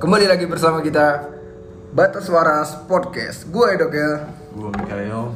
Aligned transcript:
Kembali 0.00 0.24
lagi 0.24 0.48
bersama 0.48 0.80
kita 0.80 1.28
Batas 1.92 2.24
Waras 2.32 2.72
Podcast. 2.88 3.44
Gue 3.52 3.76
Edokel 3.76 4.24
Gue 4.56 4.72
Mikael. 4.72 5.28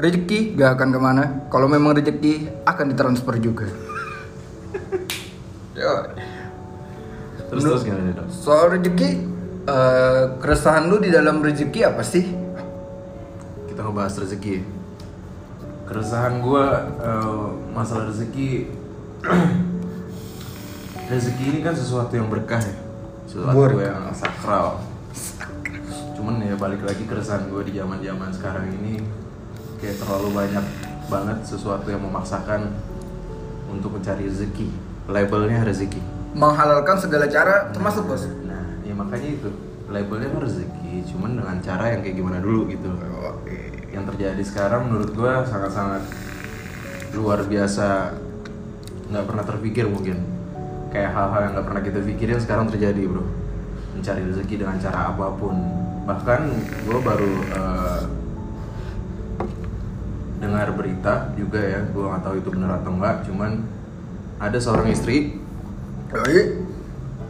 Rezeki 0.00 0.56
gak 0.56 0.80
akan 0.80 0.88
ke 0.88 0.96
mana. 0.96 1.24
Kalau 1.52 1.68
memang 1.68 1.92
rezeki 1.92 2.64
akan 2.64 2.96
ditransfer 2.96 3.36
juga. 3.44 3.68
Yo, 5.76 6.16
Terus 7.52 7.60
terus 7.60 7.82
gimana 7.84 8.16
dok? 8.16 8.32
Soal 8.32 8.72
rezeki 8.72 9.10
eh, 9.68 10.24
Keresahan 10.40 10.88
lu 10.88 10.96
di 10.96 11.12
dalam 11.12 11.44
rezeki 11.44 11.80
apa 11.84 12.00
sih? 12.00 12.24
Kita 13.68 13.84
ngebahas 13.84 14.16
rezeki. 14.16 14.64
Keresahan 15.92 16.40
gue 16.40 16.64
masalah 17.76 18.08
rezeki 18.08 18.50
Rezeki 21.12 21.44
ini 21.52 21.60
kan 21.60 21.76
sesuatu 21.76 22.16
yang 22.16 22.32
berkah 22.32 22.56
ya. 22.56 22.72
Sesuatu 23.28 23.52
Berkah. 23.52 23.84
yang 23.84 24.04
sakral. 24.16 24.80
Cuman 26.16 26.40
ya 26.40 26.56
balik 26.56 26.88
lagi 26.88 27.04
keresahan 27.04 27.52
gue 27.52 27.68
di 27.68 27.76
zaman 27.76 28.00
zaman 28.00 28.30
sekarang 28.32 28.72
ini 28.80 29.04
Kayak 29.76 30.00
terlalu 30.00 30.28
banyak 30.32 30.64
banget 31.12 31.38
sesuatu 31.44 31.84
yang 31.92 32.00
memaksakan 32.00 32.72
Untuk 33.68 33.92
mencari 33.92 34.24
rezeki. 34.24 34.72
Labelnya 35.12 35.60
rezeki. 35.68 36.00
Menghalalkan 36.32 36.96
segala 36.96 37.28
cara 37.28 37.68
termasuk 37.76 38.08
bos. 38.08 38.24
Nah, 38.48 38.80
ya 38.80 38.96
makanya 38.96 39.36
itu. 39.36 39.52
Labelnya 39.92 40.32
kan 40.32 40.48
rezeki, 40.48 41.04
cuman 41.12 41.36
dengan 41.36 41.56
cara 41.60 41.92
yang 41.92 42.00
kayak 42.00 42.16
gimana 42.16 42.40
dulu 42.40 42.64
gitu. 42.72 42.88
Yang 43.92 44.16
terjadi 44.16 44.40
sekarang 44.40 44.88
menurut 44.88 45.12
gua 45.12 45.44
sangat-sangat 45.44 46.00
luar 47.12 47.44
biasa, 47.44 48.16
nggak 49.12 49.24
pernah 49.28 49.44
terpikir 49.44 49.84
mungkin. 49.84 50.31
Kayak 50.92 51.10
hal-hal 51.16 51.40
yang 51.48 51.52
nggak 51.56 51.66
pernah 51.66 51.82
kita 51.82 51.98
pikirin 52.04 52.38
sekarang 52.38 52.66
terjadi 52.68 53.02
bro. 53.08 53.24
Mencari 53.96 54.22
rezeki 54.28 54.54
dengan 54.60 54.76
cara 54.76 55.10
apa 55.10 55.26
pun. 55.40 55.56
Bahkan 56.04 56.40
gua 56.84 56.98
baru 57.00 57.32
eh, 57.48 58.02
dengar 60.42 60.68
berita 60.74 61.32
juga 61.38 61.60
ya, 61.62 61.80
gua 61.94 62.12
nggak 62.12 62.22
tahu 62.26 62.34
itu 62.42 62.48
benar 62.50 62.70
atau 62.82 62.90
enggak, 62.92 63.16
cuman 63.30 63.62
ada 64.42 64.58
seorang 64.58 64.90
istri 64.90 65.38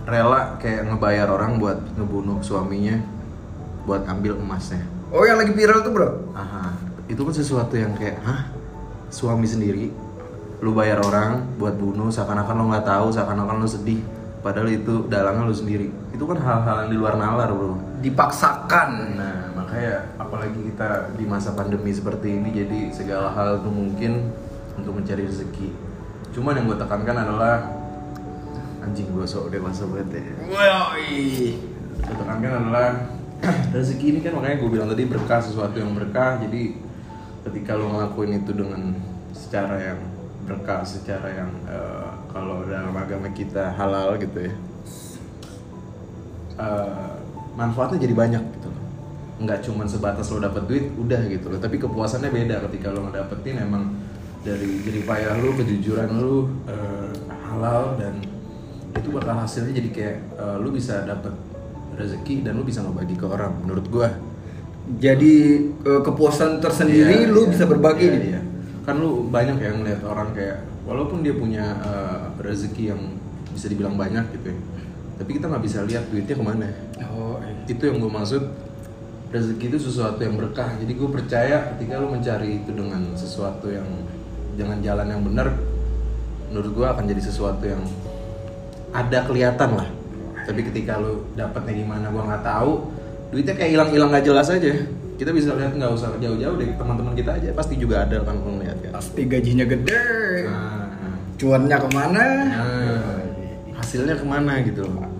rela 0.08 0.58
kayak 0.58 0.88
ngebayar 0.90 1.28
orang 1.30 1.60
buat 1.60 1.78
ngebunuh 1.94 2.42
suaminya 2.42 2.98
buat 3.86 4.08
ambil 4.08 4.40
emasnya. 4.40 4.82
Oh 5.12 5.22
yang 5.28 5.36
lagi 5.36 5.52
viral 5.52 5.84
tuh 5.84 5.92
bro 5.92 6.08
Aha, 6.32 6.72
itu 7.06 7.20
kan 7.20 7.34
sesuatu 7.36 7.76
yang 7.76 7.92
kayak, 7.94 8.16
hah, 8.24 8.48
suami 9.12 9.44
sendiri, 9.44 9.92
lu 10.62 10.70
bayar 10.70 11.02
orang 11.02 11.58
buat 11.58 11.74
bunuh, 11.74 12.06
seakan-akan 12.06 12.54
lo 12.54 12.64
nggak 12.70 12.86
tahu, 12.86 13.10
seakan-akan 13.10 13.58
lo 13.58 13.66
sedih, 13.66 13.98
padahal 14.46 14.70
itu 14.70 15.10
dalangnya 15.10 15.50
lu 15.50 15.54
sendiri. 15.54 15.90
Itu 16.14 16.22
kan 16.30 16.38
hal-hal 16.38 16.86
yang 16.86 16.90
di 16.94 16.98
luar 17.02 17.18
nalar 17.18 17.50
bro. 17.50 17.74
Dipaksakan 17.98 19.18
Nah, 19.18 19.50
makanya 19.58 20.06
apalagi 20.22 20.62
kita 20.70 21.18
di 21.18 21.26
masa 21.26 21.50
pandemi 21.58 21.90
seperti 21.90 22.38
ini, 22.38 22.54
jadi 22.54 22.78
segala 22.94 23.34
hal 23.34 23.58
itu 23.58 23.70
mungkin 23.74 24.30
untuk 24.78 25.02
mencari 25.02 25.26
rezeki. 25.26 25.74
Cuman 26.30 26.54
yang 26.54 26.70
gue 26.70 26.78
tekankan 26.78 27.16
adalah 27.26 27.66
anjing 28.86 29.10
gue 29.10 29.26
sok 29.26 29.50
dewasa 29.50 29.82
banget 29.90 30.22
ya. 30.22 30.24
Yoi. 30.46 31.58
Gue 32.06 32.16
tekankan 32.22 32.52
adalah 32.62 32.88
rezeki 33.74 34.06
ini 34.14 34.20
kan 34.22 34.38
makanya 34.38 34.62
gue 34.62 34.70
bilang 34.70 34.86
tadi 34.86 35.10
berkah 35.10 35.42
sesuatu 35.42 35.74
yang 35.74 35.90
berkah. 35.90 36.38
Jadi 36.38 36.78
ketika 37.50 37.74
lo 37.74 37.98
ngelakuin 37.98 38.38
itu 38.38 38.54
dengan 38.54 38.94
secara 39.34 39.76
yang 39.82 40.11
berkah, 40.42 40.82
secara 40.82 41.28
yang 41.30 41.50
eh, 41.70 42.10
kalau 42.30 42.66
dalam 42.66 42.94
agama 42.94 43.30
kita 43.30 43.72
halal 43.78 44.18
gitu 44.18 44.50
ya, 44.50 44.54
eh, 46.58 47.12
manfaatnya 47.54 47.98
jadi 48.02 48.14
banyak 48.14 48.42
gitu 48.58 48.68
loh. 48.68 48.84
Nggak 49.42 49.58
cuma 49.66 49.82
sebatas 49.86 50.30
lo 50.30 50.38
dapet 50.42 50.62
duit, 50.66 50.86
udah 50.98 51.20
gitu 51.30 51.46
loh. 51.50 51.58
Tapi 51.62 51.76
kepuasannya 51.78 52.30
beda 52.30 52.62
ketika 52.70 52.90
lo 52.90 53.06
ngedapetin 53.08 53.62
emang 53.62 53.94
dari 54.42 54.82
jerih 54.82 55.06
payah 55.06 55.38
lo, 55.38 55.54
kejujuran 55.54 56.10
lo 56.18 56.50
eh, 56.66 57.10
halal 57.46 57.94
dan 57.98 58.18
itu 58.92 59.08
bakal 59.08 59.38
hasilnya 59.40 59.72
jadi 59.78 59.90
kayak 59.94 60.16
eh, 60.36 60.56
lu 60.60 60.68
bisa 60.74 61.06
dapet 61.06 61.32
rezeki 61.96 62.42
dan 62.44 62.58
lu 62.58 62.64
bisa 62.66 62.82
ngebagi 62.82 63.14
ke 63.14 63.26
orang 63.28 63.54
menurut 63.62 63.86
gua 63.88 64.10
Jadi 64.98 65.62
kepuasan 65.86 66.58
tersendiri 66.58 67.22
Iya, 67.22 67.30
lu 67.30 67.46
iya, 67.46 67.52
bisa 67.54 67.64
berbagi 67.70 68.02
nih 68.02 68.22
iya. 68.34 68.42
Kan 68.82 68.98
lu 68.98 69.30
banyak 69.30 69.58
yang 69.62 69.82
ngeliat 69.82 70.02
orang 70.02 70.34
kayak 70.34 70.62
walaupun 70.82 71.22
dia 71.22 71.34
punya 71.34 71.78
eh, 71.82 72.20
rezeki 72.42 72.94
yang 72.94 73.02
bisa 73.52 73.70
dibilang 73.70 73.94
banyak 73.94 74.24
gitu 74.38 74.54
ya 74.54 74.58
tapi 75.22 75.38
kita 75.38 75.46
nggak 75.46 75.64
bisa 75.64 75.78
lihat 75.86 76.08
duitnya 76.10 76.34
ke 76.34 76.44
mana 76.44 76.66
Oh 77.12 77.38
iya. 77.44 77.54
itu 77.68 77.82
yang 77.84 78.02
gue 78.02 78.10
maksud 78.10 78.42
rezeki 79.32 79.64
itu 79.72 79.78
sesuatu 79.88 80.20
yang 80.20 80.36
berkah. 80.36 80.76
Jadi 80.76 80.92
gue 80.92 81.08
percaya 81.08 81.72
ketika 81.74 81.96
lu 81.96 82.12
mencari 82.12 82.60
itu 82.60 82.70
dengan 82.70 83.16
sesuatu 83.16 83.72
yang 83.72 83.88
dengan 84.52 84.78
jalan 84.84 85.08
yang 85.08 85.22
benar 85.24 85.56
menurut 86.52 86.70
gue 86.76 86.86
akan 86.86 87.04
jadi 87.08 87.22
sesuatu 87.24 87.64
yang 87.64 87.80
ada 88.92 89.24
kelihatan 89.24 89.70
lah. 89.72 89.88
Tapi 90.44 90.60
ketika 90.68 91.00
lu 91.00 91.24
dapatnya 91.32 91.74
gimana 91.80 92.12
gue 92.12 92.22
nggak 92.22 92.44
tahu 92.44 92.72
duitnya 93.32 93.54
kayak 93.56 93.70
hilang-hilang 93.72 94.12
nggak 94.12 94.26
jelas 94.28 94.52
aja 94.52 94.68
kita 95.20 95.30
bisa 95.30 95.54
lihat 95.54 95.76
nggak 95.76 95.92
usah 95.92 96.16
jauh-jauh 96.18 96.56
deh 96.58 96.70
teman-teman 96.74 97.12
kita 97.14 97.30
aja. 97.36 97.48
Pasti 97.54 97.74
juga 97.76 98.04
ada 98.08 98.24
kan 98.24 98.36
lu 98.40 98.58
lihat 98.60 98.78
kan. 98.82 98.92
Pasti 98.96 99.20
gajinya 99.28 99.64
gede. 99.68 100.04
Nah, 100.48 100.82
Cuannya 101.42 101.74
ke 101.74 101.88
mana? 101.90 102.24
nah, 102.54 103.18
hasilnya 103.74 104.14
ke 104.14 104.22
mana 104.22 104.62
gitu 104.62 104.86
loh 104.86 105.10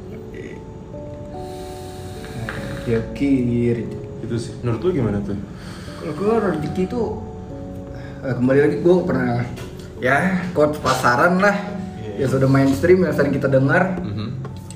Ya 2.87 3.03
kiri 3.15 3.91
itu 4.23 4.37
sih. 4.39 4.55
Menurut 4.63 4.81
lu 4.87 4.91
gimana 5.03 5.19
tuh? 5.23 5.35
Kalau 5.99 6.15
gue 6.15 6.35
rezeki 6.51 6.83
itu 6.87 7.01
eh, 8.23 8.35
Kembali 8.39 8.59
lagi 8.63 8.77
gue 8.83 8.95
pernah 9.03 9.43
Ya 9.99 10.47
coach 10.55 10.79
pasaran 10.79 11.43
lah. 11.43 11.59
Ya 12.19 12.27
sudah 12.31 12.47
mainstream 12.47 13.03
yang 13.03 13.15
sering 13.15 13.35
kita 13.35 13.51
dengar. 13.51 13.99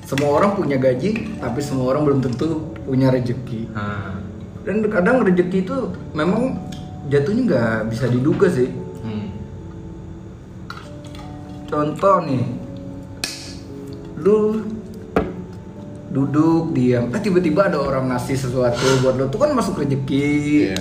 Semua 0.06 0.38
orang 0.38 0.54
punya 0.54 0.78
gaji 0.78 1.38
Tapi 1.38 1.58
semua 1.62 1.94
orang 1.94 2.06
belum 2.10 2.20
tentu 2.26 2.74
punya 2.86 3.10
rezeki. 3.10 3.70
Nah, 3.70 4.22
Dan 4.66 4.82
kadang 4.90 5.22
rezeki 5.22 5.62
itu 5.62 5.76
memang 6.10 6.58
jatuhnya 7.06 7.42
nggak 7.46 7.78
bisa 7.86 8.10
diduga 8.10 8.50
sih 8.50 8.66
hmm. 9.06 9.26
Contoh 11.66 12.16
nih, 12.26 12.46
lu 14.22 14.62
duduk 16.06 16.70
diam, 16.72 17.10
eh 17.10 17.20
tiba-tiba 17.20 17.66
ada 17.66 17.82
orang 17.82 18.14
ngasih 18.14 18.38
sesuatu 18.38 19.02
buat 19.02 19.18
lo 19.18 19.26
tuh 19.26 19.42
kan 19.42 19.50
masuk 19.52 19.82
rezeki. 19.82 20.22
Iya. 20.70 20.78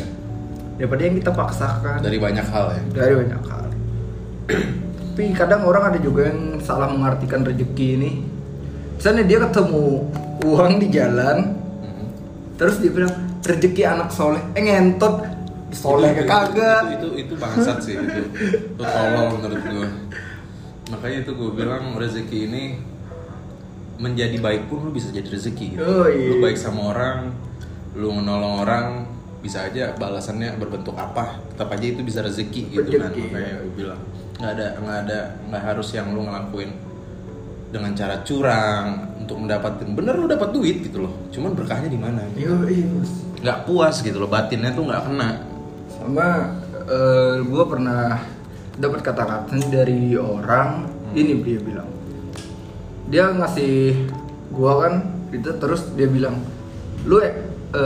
Daripada 0.77 1.01
yang 1.01 1.15
kita 1.17 1.31
paksakan 1.33 1.99
dari 2.05 2.17
banyak 2.21 2.45
hal 2.45 2.65
ya 2.77 2.81
dari 2.93 3.13
banyak 3.17 3.41
hal. 3.49 3.65
Tapi 5.15 5.31
kadang 5.33 5.65
orang 5.65 5.95
ada 5.95 5.99
juga 5.99 6.29
yang 6.29 6.61
salah 6.61 6.91
mengartikan 6.91 7.41
rezeki 7.41 7.87
ini. 7.97 8.11
Misalnya 8.95 9.23
dia 9.25 9.39
ketemu 9.41 10.05
uang 10.45 10.73
di 10.79 10.87
jalan, 10.93 11.37
Mhm. 11.81 12.05
terus 12.61 12.77
dia 12.79 12.91
bilang 12.93 13.15
rezeki 13.45 13.83
anak 13.85 14.09
soleh, 14.09 14.41
eh 14.57 14.63
ngentot, 14.65 15.21
soleh 15.75 16.11
Itu- 16.15 16.25
kagak. 16.25 16.83
itu, 16.95 16.95
itu, 16.95 17.07
itu 17.27 17.33
bangsat 17.35 17.77
sih 17.83 17.93
itu 17.99 18.21
itu 18.31 18.81
tolol 18.81 19.37
menurut 19.37 19.61
gue 19.61 19.87
makanya 20.93 21.17
itu 21.27 21.31
gue 21.35 21.51
bilang 21.51 21.83
rezeki 21.99 22.37
ini 22.47 22.63
menjadi 23.95 24.37
baik 24.39 24.67
pun 24.67 24.87
lu 24.87 24.91
bisa 24.91 25.07
jadi 25.11 25.27
rezeki 25.27 25.75
gitu. 25.75 25.83
Oh, 25.83 26.07
iya. 26.07 26.29
lu 26.31 26.43
baik 26.43 26.59
sama 26.59 26.91
orang 26.95 27.31
lu 27.95 28.11
menolong 28.11 28.63
orang 28.63 28.85
bisa 29.39 29.67
aja 29.71 29.93
balasannya 29.95 30.57
berbentuk 30.57 30.97
apa 30.97 31.37
tetap 31.53 31.69
aja 31.71 31.85
itu 31.85 32.01
bisa 32.01 32.19
rezeki 32.25 32.61
gitu 32.75 32.89
kan 32.97 33.13
makanya 33.13 33.61
gue 33.61 33.73
bilang 33.77 34.01
nggak 34.35 34.51
ada 34.51 34.67
nggak 34.83 34.97
ada 35.07 35.19
nggak 35.47 35.63
harus 35.63 35.87
yang 35.95 36.11
lu 36.11 36.27
ngelakuin 36.27 36.75
dengan 37.71 37.91
cara 37.95 38.19
curang 38.25 38.87
untuk 39.21 39.37
mendapatkan 39.39 39.87
bener 39.95 40.15
lu 40.17 40.27
dapat 40.27 40.49
duit 40.51 40.83
gitu 40.83 41.07
loh 41.07 41.13
cuman 41.31 41.55
berkahnya 41.55 41.87
di 41.87 41.99
mana 41.99 42.25
bos. 42.35 43.11
Nggak 43.45 43.69
puas 43.69 44.01
gitu 44.01 44.17
loh 44.17 44.25
batinnya 44.25 44.73
tuh 44.73 44.89
nggak 44.89 45.05
kena. 45.05 45.29
Sama 45.93 46.57
eh 46.89 47.37
gue 47.45 47.63
pernah 47.69 48.17
dapat 48.81 48.99
kata-kata 49.05 49.53
dari 49.69 50.17
orang 50.17 50.89
ini 51.13 51.45
dia 51.45 51.61
bilang. 51.61 51.89
Dia 53.05 53.29
ngasih 53.29 54.09
gua 54.49 54.81
kan 54.81 54.93
itu 55.29 55.45
terus 55.61 55.93
dia 55.93 56.09
bilang 56.09 56.41
lu 57.05 57.21
eh, 57.21 57.33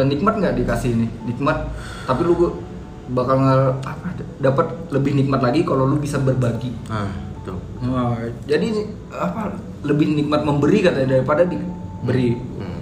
nikmat 0.07 0.39
nggak 0.39 0.55
dikasih 0.63 0.95
ini? 0.95 1.07
Nikmat. 1.27 1.67
Tapi 2.07 2.21
lu 2.23 2.63
bakal 3.11 3.41
dapat 4.39 4.67
lebih 4.95 5.11
nikmat 5.19 5.43
lagi 5.43 5.67
kalau 5.67 5.83
lu 5.83 5.99
bisa 5.99 6.15
berbagi. 6.23 6.71
Ah 6.87 7.11
betul. 7.39 7.57
Nah, 7.83 8.15
jadi 8.47 8.67
apa 9.11 9.59
lebih 9.83 10.07
nikmat 10.15 10.41
memberi 10.47 10.87
katanya 10.87 11.19
daripada 11.19 11.43
diberi. 11.43 12.37
Hmm. 12.37 12.77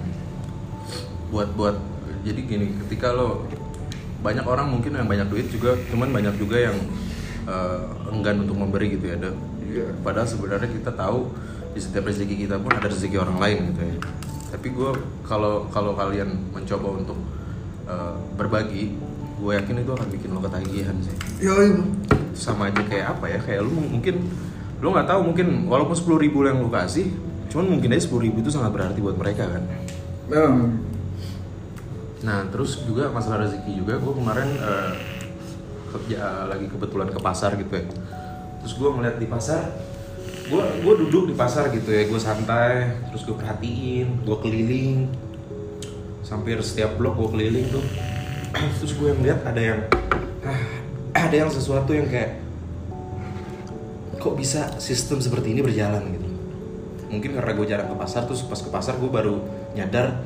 buat 1.28 1.52
buat 1.60 1.76
jadi 2.24 2.40
gini 2.44 2.66
ketika 2.86 3.14
lo 3.14 3.46
banyak 4.18 4.42
orang 4.42 4.66
mungkin 4.74 4.98
yang 4.98 5.06
banyak 5.06 5.30
duit 5.30 5.46
juga 5.50 5.78
cuman 5.94 6.10
banyak 6.10 6.34
juga 6.38 6.70
yang 6.70 6.76
eh, 7.46 7.80
enggan 8.10 8.42
untuk 8.42 8.58
memberi 8.58 8.98
gitu 8.98 9.06
ya 9.14 9.16
Dok. 9.18 9.36
Iya. 9.68 9.86
padahal 10.00 10.24
sebenarnya 10.24 10.68
kita 10.72 10.90
tahu 10.96 11.28
di 11.76 11.80
setiap 11.84 12.08
rezeki 12.08 12.48
kita 12.48 12.56
pun 12.56 12.72
ada 12.72 12.88
rezeki 12.88 13.20
orang 13.20 13.36
lain 13.36 13.58
gitu 13.72 13.82
ya 13.84 13.96
tapi 14.48 14.72
gue 14.72 14.90
kalau 15.28 15.68
kalau 15.68 15.92
kalian 15.92 16.40
mencoba 16.56 17.04
untuk 17.04 17.20
uh, 17.84 18.16
berbagi 18.40 18.96
gue 19.38 19.52
yakin 19.54 19.84
itu 19.84 19.92
akan 19.92 20.08
bikin 20.08 20.28
lo 20.32 20.40
ketagihan 20.40 20.96
sih 21.04 21.16
Yoi. 21.44 21.84
sama 22.32 22.72
aja 22.72 22.80
kayak 22.80 23.12
apa 23.12 23.28
ya 23.28 23.38
kayak 23.44 23.60
lu 23.60 23.76
mungkin 23.76 24.24
lu 24.80 24.88
nggak 24.88 25.04
tahu 25.04 25.20
mungkin 25.20 25.68
walaupun 25.68 25.92
sepuluh 25.92 26.18
ribu 26.24 26.48
yang 26.48 26.64
lu 26.64 26.72
kasih 26.72 27.12
cuman 27.52 27.76
mungkin 27.76 27.92
aja 27.92 28.08
sepuluh 28.08 28.24
ribu 28.24 28.40
itu 28.40 28.48
sangat 28.48 28.72
berarti 28.72 28.98
buat 29.04 29.20
mereka 29.20 29.44
kan 29.52 29.62
Memang. 30.28 30.80
Nah 32.18 32.42
terus 32.50 32.82
juga 32.82 33.08
masalah 33.14 33.46
rezeki 33.46 33.78
juga 33.78 33.94
gue 34.02 34.12
kemarin 34.14 34.48
eh, 34.58 34.92
ke- 35.88 36.18
ya, 36.18 36.50
lagi 36.50 36.66
kebetulan 36.66 37.08
ke 37.08 37.20
pasar 37.22 37.54
gitu 37.54 37.72
ya. 37.78 37.84
Terus 38.64 38.74
gue 38.74 38.88
ngeliat 38.90 39.16
di 39.22 39.26
pasar 39.30 39.62
gue 40.48 40.64
gue 40.80 40.94
duduk 41.06 41.28
di 41.28 41.34
pasar 41.36 41.68
gitu 41.70 41.92
ya 41.92 42.08
gue 42.08 42.20
santai 42.20 42.90
terus 43.12 43.22
gue 43.22 43.36
perhatiin 43.36 44.26
gue 44.26 44.36
keliling. 44.42 45.06
Hampir 46.28 46.60
setiap 46.60 47.00
blok 47.00 47.16
gue 47.16 47.28
keliling 47.40 47.72
tuh. 47.72 47.80
Terus 48.84 48.92
gue 49.00 49.16
ngeliat 49.16 49.48
ada 49.48 49.60
yang 49.64 49.80
ada 51.24 51.32
yang 51.32 51.48
sesuatu 51.48 51.96
yang 51.96 52.04
kayak 52.04 52.36
kok 54.20 54.34
bisa 54.36 54.76
sistem 54.76 55.24
seperti 55.24 55.56
ini 55.56 55.64
berjalan 55.64 56.04
gitu. 56.12 56.28
Mungkin 57.08 57.30
karena 57.32 57.52
gue 57.56 57.64
jarang 57.64 57.88
ke 57.88 57.96
pasar 57.96 58.28
terus 58.28 58.44
pas 58.44 58.60
ke 58.60 58.68
pasar 58.68 59.00
gue 59.00 59.08
baru 59.08 59.40
nyadar 59.72 60.20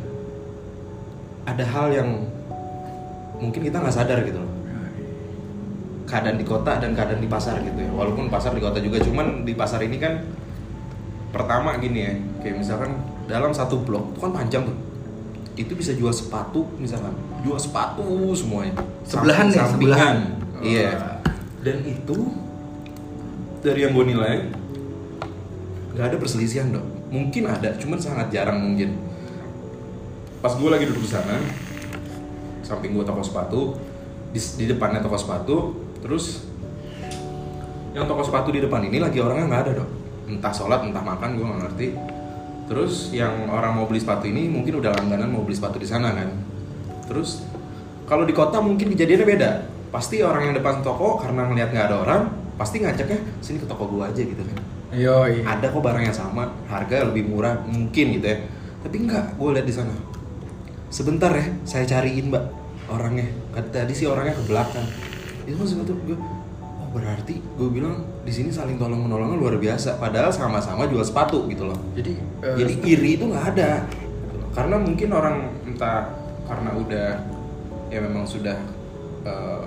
ada 1.43 1.65
hal 1.65 1.87
yang 1.91 2.09
mungkin 3.37 3.61
kita 3.61 3.83
nggak 3.83 3.95
sadar 3.95 4.23
gitu 4.23 4.39
loh. 4.39 4.51
Keadaan 6.07 6.37
di 6.37 6.45
kota 6.45 6.77
dan 6.77 6.93
keadaan 6.93 7.19
di 7.19 7.31
pasar 7.31 7.59
gitu 7.61 7.79
ya. 7.79 7.91
Walaupun 7.91 8.29
pasar 8.29 8.53
di 8.53 8.61
kota 8.61 8.79
juga 8.79 9.01
cuman 9.01 9.43
di 9.43 9.57
pasar 9.57 9.81
ini 9.81 9.97
kan 9.97 10.21
pertama 11.33 11.81
gini 11.81 11.99
ya 12.05 12.13
kayak 12.45 12.61
misalkan 12.61 12.93
dalam 13.25 13.49
satu 13.51 13.81
blok 13.81 14.13
itu 14.13 14.19
kan 14.21 14.33
panjang 14.35 14.63
tuh. 14.69 14.77
Itu 15.57 15.73
bisa 15.73 15.93
jual 15.93 16.13
sepatu 16.13 16.69
misalkan. 16.77 17.13
Jual 17.41 17.57
sepatu 17.57 18.33
semuanya. 18.37 18.77
Sebelahan 19.03 19.49
nih, 19.49 19.57
Samping-sampingan. 19.57 20.17
sebelahan. 20.17 20.17
iya. 20.63 20.91
Oh. 20.95 21.11
dan 21.63 21.79
itu 21.87 22.19
dari 23.63 23.87
yang 23.87 23.95
gue 23.95 24.07
nilai 24.11 24.51
nggak 25.95 26.07
ada 26.13 26.17
perselisihan 26.19 26.71
dong. 26.71 26.87
Mungkin 27.09 27.45
ada 27.47 27.77
cuman 27.77 27.99
sangat 28.01 28.33
jarang 28.33 28.59
mungkin 28.61 28.97
pas 30.43 30.53
gue 30.59 30.69
lagi 30.69 30.85
duduk 30.91 31.07
di 31.07 31.11
sana 31.11 31.39
samping 32.67 32.99
gue 32.99 33.05
toko 33.07 33.23
sepatu 33.23 33.79
di, 34.35 34.41
di 34.59 34.65
depannya 34.67 34.99
toko 34.99 35.15
sepatu 35.15 35.57
terus 36.03 36.45
yang 37.95 38.11
toko 38.11 38.27
sepatu 38.27 38.51
di 38.51 38.59
depan 38.59 38.83
ini 38.83 38.99
lagi 38.99 39.23
orangnya 39.23 39.47
nggak 39.47 39.63
ada 39.71 39.73
dong 39.81 40.03
entah 40.29 40.53
sholat 40.55 40.87
entah 40.87 41.03
makan 41.03 41.37
gue 41.37 41.45
nggak 41.45 41.61
ngerti. 41.69 41.89
Terus 42.71 43.11
yang 43.13 43.51
orang 43.51 43.77
mau 43.77 43.85
beli 43.85 44.01
sepatu 44.01 44.25
ini 44.31 44.49
mungkin 44.49 44.81
udah 44.81 44.95
langganan 44.97 45.29
mau 45.29 45.43
beli 45.45 45.57
sepatu 45.59 45.77
di 45.77 45.89
sana 45.89 46.15
kan. 46.15 46.31
Terus 47.11 47.43
kalau 48.07 48.25
di 48.25 48.33
kota 48.33 48.63
mungkin 48.63 48.93
kejadiannya 48.95 49.27
beda. 49.27 49.51
Pasti 49.93 50.25
orang 50.25 50.49
yang 50.49 50.55
depan 50.57 50.81
toko 50.81 51.21
karena 51.21 51.45
ngelihat 51.45 51.69
nggak 51.75 51.87
ada 51.93 51.97
orang 52.01 52.23
pasti 52.57 52.81
ngajaknya 52.81 53.19
sini 53.45 53.61
ke 53.61 53.69
toko 53.69 53.85
gue 53.91 54.03
aja 54.05 54.23
gitu 54.23 54.41
kan. 54.41 54.59
Yoi. 54.93 55.41
ada 55.49 55.73
kok 55.73 55.81
barang 55.81 56.05
yang 56.05 56.13
sama 56.13 56.53
harga 56.69 57.09
lebih 57.09 57.29
murah 57.29 57.61
mungkin 57.69 58.21
gitu 58.21 58.27
ya. 58.29 58.39
Tapi 58.85 58.97
enggak 59.05 59.37
gue 59.37 59.49
lihat 59.53 59.67
di 59.69 59.75
sana 59.75 59.93
sebentar 60.93 61.33
ya 61.33 61.49
saya 61.65 61.89
cariin 61.89 62.29
mbak 62.29 62.45
orangnya. 62.93 63.33
Kata 63.57 63.83
tadi 63.83 63.97
sih 63.97 64.05
orangnya 64.05 64.37
ke 64.37 64.45
belakang. 64.45 64.85
Itu 65.49 65.65
sebentar 65.65 65.97
gue 65.97 66.15
oh 66.61 66.89
berarti 66.93 67.41
gue 67.41 67.69
bilang 67.73 68.05
di 68.23 68.31
sini 68.31 68.53
saling 68.53 68.77
tolong 68.77 69.09
menolongnya 69.09 69.41
luar 69.41 69.57
biasa 69.57 69.97
padahal 69.97 70.29
sama-sama 70.29 70.85
jual 70.85 71.01
sepatu 71.03 71.49
gitu 71.49 71.73
loh. 71.73 71.79
Jadi, 71.97 72.13
eh, 72.45 72.57
jadi 72.61 72.73
iri 72.85 73.11
itu 73.17 73.25
nggak 73.25 73.47
ada. 73.57 73.89
Karena 74.53 74.77
mungkin 74.77 75.09
orang 75.17 75.37
entah 75.65 76.13
karena 76.45 76.71
udah 76.77 77.09
ya 77.89 77.99
memang 78.05 78.29
sudah 78.29 78.61
eh, 79.25 79.65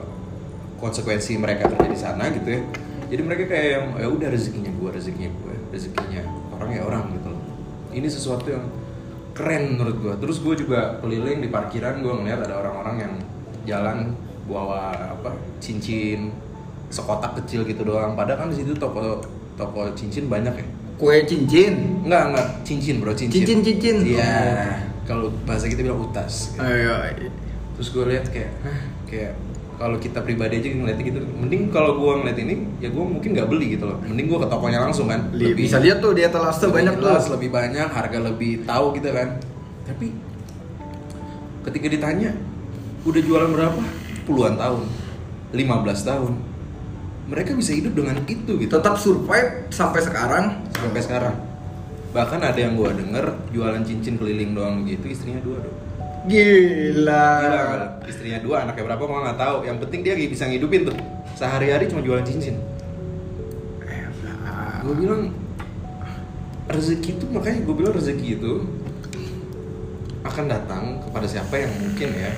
konsekuensi 0.77 1.41
mereka 1.41 1.65
kerja 1.73 1.89
di 1.89 1.97
sana 1.97 2.29
gitu 2.29 2.47
ya. 2.53 2.61
Jadi 3.09 3.21
mereka 3.25 3.49
kayak 3.49 3.69
yang 3.73 3.85
ya 3.97 4.07
udah 4.13 4.29
rezekinya 4.29 4.69
gue 4.69 4.89
rezekinya 4.93 5.29
gue 5.33 5.55
rezekinya 5.73 6.21
orang 6.53 6.69
ya 6.69 6.81
orang 6.85 7.03
gitu 7.17 7.27
loh. 7.33 7.41
Ini 7.95 8.07
sesuatu 8.11 8.45
yang 8.53 8.65
keren 9.35 9.75
menurut 9.75 9.95
gue 9.99 10.13
terus 10.23 10.39
gue 10.39 10.55
juga 10.55 10.97
keliling 11.03 11.43
di 11.43 11.51
parkiran 11.51 11.99
gue 11.99 12.13
ngeliat 12.23 12.47
ada 12.47 12.55
orang-orang 12.63 12.95
yang 13.03 13.13
jalan 13.67 13.97
bawa 14.47 14.95
apa 15.11 15.35
cincin 15.59 16.31
sekotak 16.87 17.35
kecil 17.43 17.67
gitu 17.67 17.83
doang 17.83 18.15
padahal 18.15 18.45
kan 18.45 18.49
di 18.49 18.63
situ 18.63 18.71
toko 18.77 19.19
toko 19.59 19.91
cincin 19.91 20.31
banyak 20.31 20.55
ya 20.55 20.67
kue 20.95 21.27
cincin. 21.27 22.07
Enggak, 22.07 22.23
enggak, 22.31 22.47
cincin 22.63 22.95
bro, 23.03 23.11
cincin 23.11 23.43
Cincin-cincin. 23.43 23.95
Iya, 24.15 24.23
Oh. 24.23 24.71
kalau 25.03 25.27
bahasa 25.43 25.67
kita 25.67 25.83
bilang 25.83 26.07
utas 26.07 26.55
gitu. 26.55 26.63
Ayo. 26.63 26.95
Terus 27.75 27.87
gue 27.91 28.03
lihat 28.15 28.25
kayak, 28.31 28.51
kayak 29.03 29.33
kalau 29.75 29.97
kita 29.99 30.23
pribadi 30.23 30.63
aja 30.63 30.67
ngeliatnya 30.71 31.03
gitu. 31.03 31.19
Mending 31.35 31.67
kalau 31.67 31.99
gue 31.99 32.11
ngeliat 32.23 32.39
ini, 32.39 32.55
ya 32.79 32.87
gue 32.87 33.03
mungkin 33.03 33.29
nggak 33.35 33.47
beli 33.51 33.75
gitu 33.75 33.85
loh. 33.87 33.99
Mending 34.03 34.27
gue 34.31 34.39
ke 34.39 34.47
tokonya 34.47 34.79
langsung 34.79 35.11
kan. 35.11 35.31
Li- 35.35 35.55
bisa 35.55 35.77
lihat 35.83 35.99
tuh 35.99 36.15
di 36.15 36.23
etalase 36.23 36.63
lebih 36.67 36.75
banyak 36.79 36.95
jelas, 36.99 37.23
tuh. 37.27 37.31
lebih 37.35 37.49
banyak, 37.51 37.87
harga 37.91 38.17
lebih 38.19 38.51
tahu 38.63 38.85
gitu 38.95 39.09
kan. 39.11 39.29
Tapi 39.85 40.07
ketika 41.67 41.87
ditanya, 41.91 42.31
udah 43.03 43.21
jualan 43.21 43.49
berapa? 43.51 43.81
Puluhan 44.23 44.55
tahun, 44.55 44.83
15 45.51 46.01
tahun. 46.01 46.33
Mereka 47.25 47.57
bisa 47.57 47.73
hidup 47.73 47.93
dengan 47.97 48.21
itu 48.25 48.51
gitu. 48.55 48.71
Tetap 48.71 48.95
survive 48.95 49.67
sampai 49.73 50.01
sekarang. 50.01 50.45
sampai 50.71 51.01
sekarang. 51.01 51.35
Bahkan 52.15 52.39
ada 52.39 52.59
yang 52.59 52.79
gua 52.79 52.95
denger 52.95 53.33
jualan 53.51 53.83
cincin 53.83 54.15
keliling 54.15 54.55
doang 54.55 54.87
gitu 54.87 55.09
istrinya 55.11 55.41
dua 55.43 55.59
dong 55.59 55.94
Gila. 56.25 57.27
Gila 57.41 57.59
kan? 57.69 57.81
istrinya 58.05 58.39
dua 58.41 58.65
anaknya 58.65 58.83
berapa 58.85 59.03
gua 59.05 59.19
nggak 59.29 59.39
tahu. 59.39 59.57
Yang 59.65 59.77
penting 59.87 59.99
dia 60.05 60.13
bisa 60.17 60.43
ngidupin 60.45 60.81
tuh. 60.89 60.97
Sehari-hari 61.37 61.89
cuma 61.89 62.05
jualan 62.05 62.25
cincin. 62.25 62.57
Gue 64.85 64.93
bilang 65.01 65.33
rezeki 66.69 67.17
itu 67.17 67.25
makanya 67.33 67.65
gue 67.65 67.73
bilang 67.73 67.93
rezeki 67.97 68.37
itu 68.37 68.53
akan 70.21 70.45
datang 70.45 71.01
kepada 71.01 71.25
siapa 71.25 71.57
yang 71.57 71.73
mungkin 71.73 72.09
ya 72.13 72.33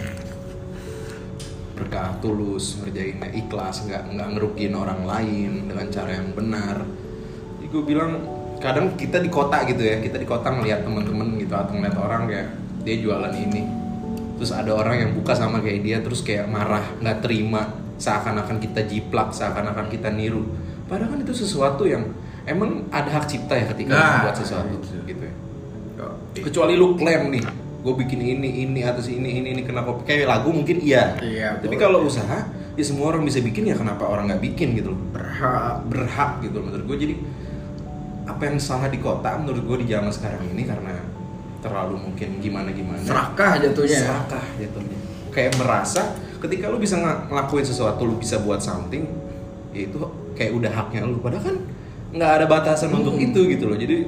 berkah 1.75 2.15
tulus 2.23 2.79
ngerjainnya 2.79 3.35
ikhlas 3.35 3.83
nggak 3.83 4.15
nggak 4.15 4.27
ngerugiin 4.31 4.73
orang 4.79 5.03
lain 5.03 5.67
dengan 5.67 5.91
cara 5.91 6.11
yang 6.15 6.31
benar. 6.31 6.87
Jadi 7.59 7.67
gue 7.67 7.83
bilang 7.83 8.11
kadang 8.63 8.95
kita 8.95 9.19
di 9.19 9.27
kota 9.27 9.67
gitu 9.67 9.83
ya 9.83 9.99
kita 9.99 10.15
di 10.15 10.23
kota 10.23 10.47
ngeliat 10.47 10.87
temen-temen 10.87 11.35
gitu 11.43 11.51
atau 11.51 11.75
ngeliat 11.75 11.97
orang 11.99 12.31
kayak 12.31 12.47
dia 12.87 12.95
jualan 13.03 13.35
ini 13.35 13.76
terus 14.37 14.53
ada 14.53 14.71
orang 14.71 15.01
yang 15.01 15.11
buka 15.17 15.33
sama 15.33 15.59
kayak 15.59 15.81
dia 15.81 15.97
terus 15.99 16.21
kayak 16.21 16.45
marah 16.47 16.85
nggak 17.01 17.25
terima 17.25 17.73
seakan-akan 17.97 18.61
kita 18.61 18.85
jiplak 18.85 19.33
seakan-akan 19.33 19.89
kita 19.89 20.13
niru. 20.13 20.45
Padahal 20.85 21.17
kan 21.17 21.19
itu 21.25 21.33
sesuatu 21.33 21.83
yang 21.83 22.05
emang 22.45 22.85
ada 22.93 23.09
hak 23.09 23.25
cipta 23.27 23.57
ya 23.57 23.65
ketika 23.73 23.91
Nah, 23.91 24.05
lu 24.05 24.17
buat 24.29 24.37
sesuatu 24.37 24.69
itu. 24.71 24.87
gitu 25.03 25.23
ya. 25.25 25.33
Kecuali 26.37 26.77
lu 26.77 26.93
klaim 26.95 27.33
nih 27.33 27.43
gue 27.77 27.93
bikin 28.03 28.19
ini 28.19 28.67
ini 28.67 28.83
atas 28.83 29.07
ini 29.07 29.39
ini 29.39 29.55
ini 29.55 29.61
kenapa 29.63 29.95
kayak 30.03 30.27
lagu 30.27 30.51
mungkin 30.51 30.81
iya. 30.83 31.15
Iya, 31.23 31.57
tapi 31.63 31.79
kalau 31.79 32.03
usaha 32.03 32.45
ya 32.77 32.83
semua 32.83 33.15
orang 33.15 33.23
bisa 33.23 33.39
bikin 33.39 33.63
ya 33.69 33.79
kenapa 33.79 34.03
orang 34.05 34.27
nggak 34.29 34.43
bikin 34.43 34.75
gitu 34.77 34.91
loh? 34.93 35.01
Berhak. 35.15 35.87
berhak 35.87 36.31
gitu 36.43 36.57
menurut 36.61 36.83
gue 36.83 36.97
jadi 37.07 37.15
apa 38.27 38.41
yang 38.43 38.57
salah 38.59 38.91
di 38.91 38.99
kota 38.99 39.39
menurut 39.39 39.63
gue 39.63 39.77
di 39.85 39.87
zaman 39.93 40.11
sekarang 40.11 40.43
ini 40.51 40.67
karena 40.67 40.93
terlalu 41.67 41.95
mungkin 42.01 42.39
gimana 42.39 42.69
gimana 42.69 42.99
Serakah 42.99 43.59
jatuhnya. 43.59 43.99
serakah 43.99 44.45
jatuhnya. 44.55 44.97
Kayak 45.29 45.53
merasa 45.55 46.01
ketika 46.37 46.67
lu 46.67 46.77
bisa 46.77 46.95
ng- 46.95 47.27
ngelakuin 47.27 47.63
sesuatu 47.63 48.01
lu 48.01 48.15
bisa 48.15 48.39
buat 48.39 48.57
something 48.57 49.03
ya 49.69 49.85
itu 49.85 49.97
kayak 50.33 50.51
udah 50.53 50.71
haknya 50.71 51.03
lu. 51.03 51.19
Padahal 51.19 51.43
kan 51.45 51.57
nggak 52.09 52.31
ada 52.33 52.45
batasan 52.45 52.89
Hmm. 52.89 53.01
untuk 53.01 53.15
itu 53.15 53.39
gitu 53.47 53.67
loh. 53.67 53.75
Jadi 53.75 54.07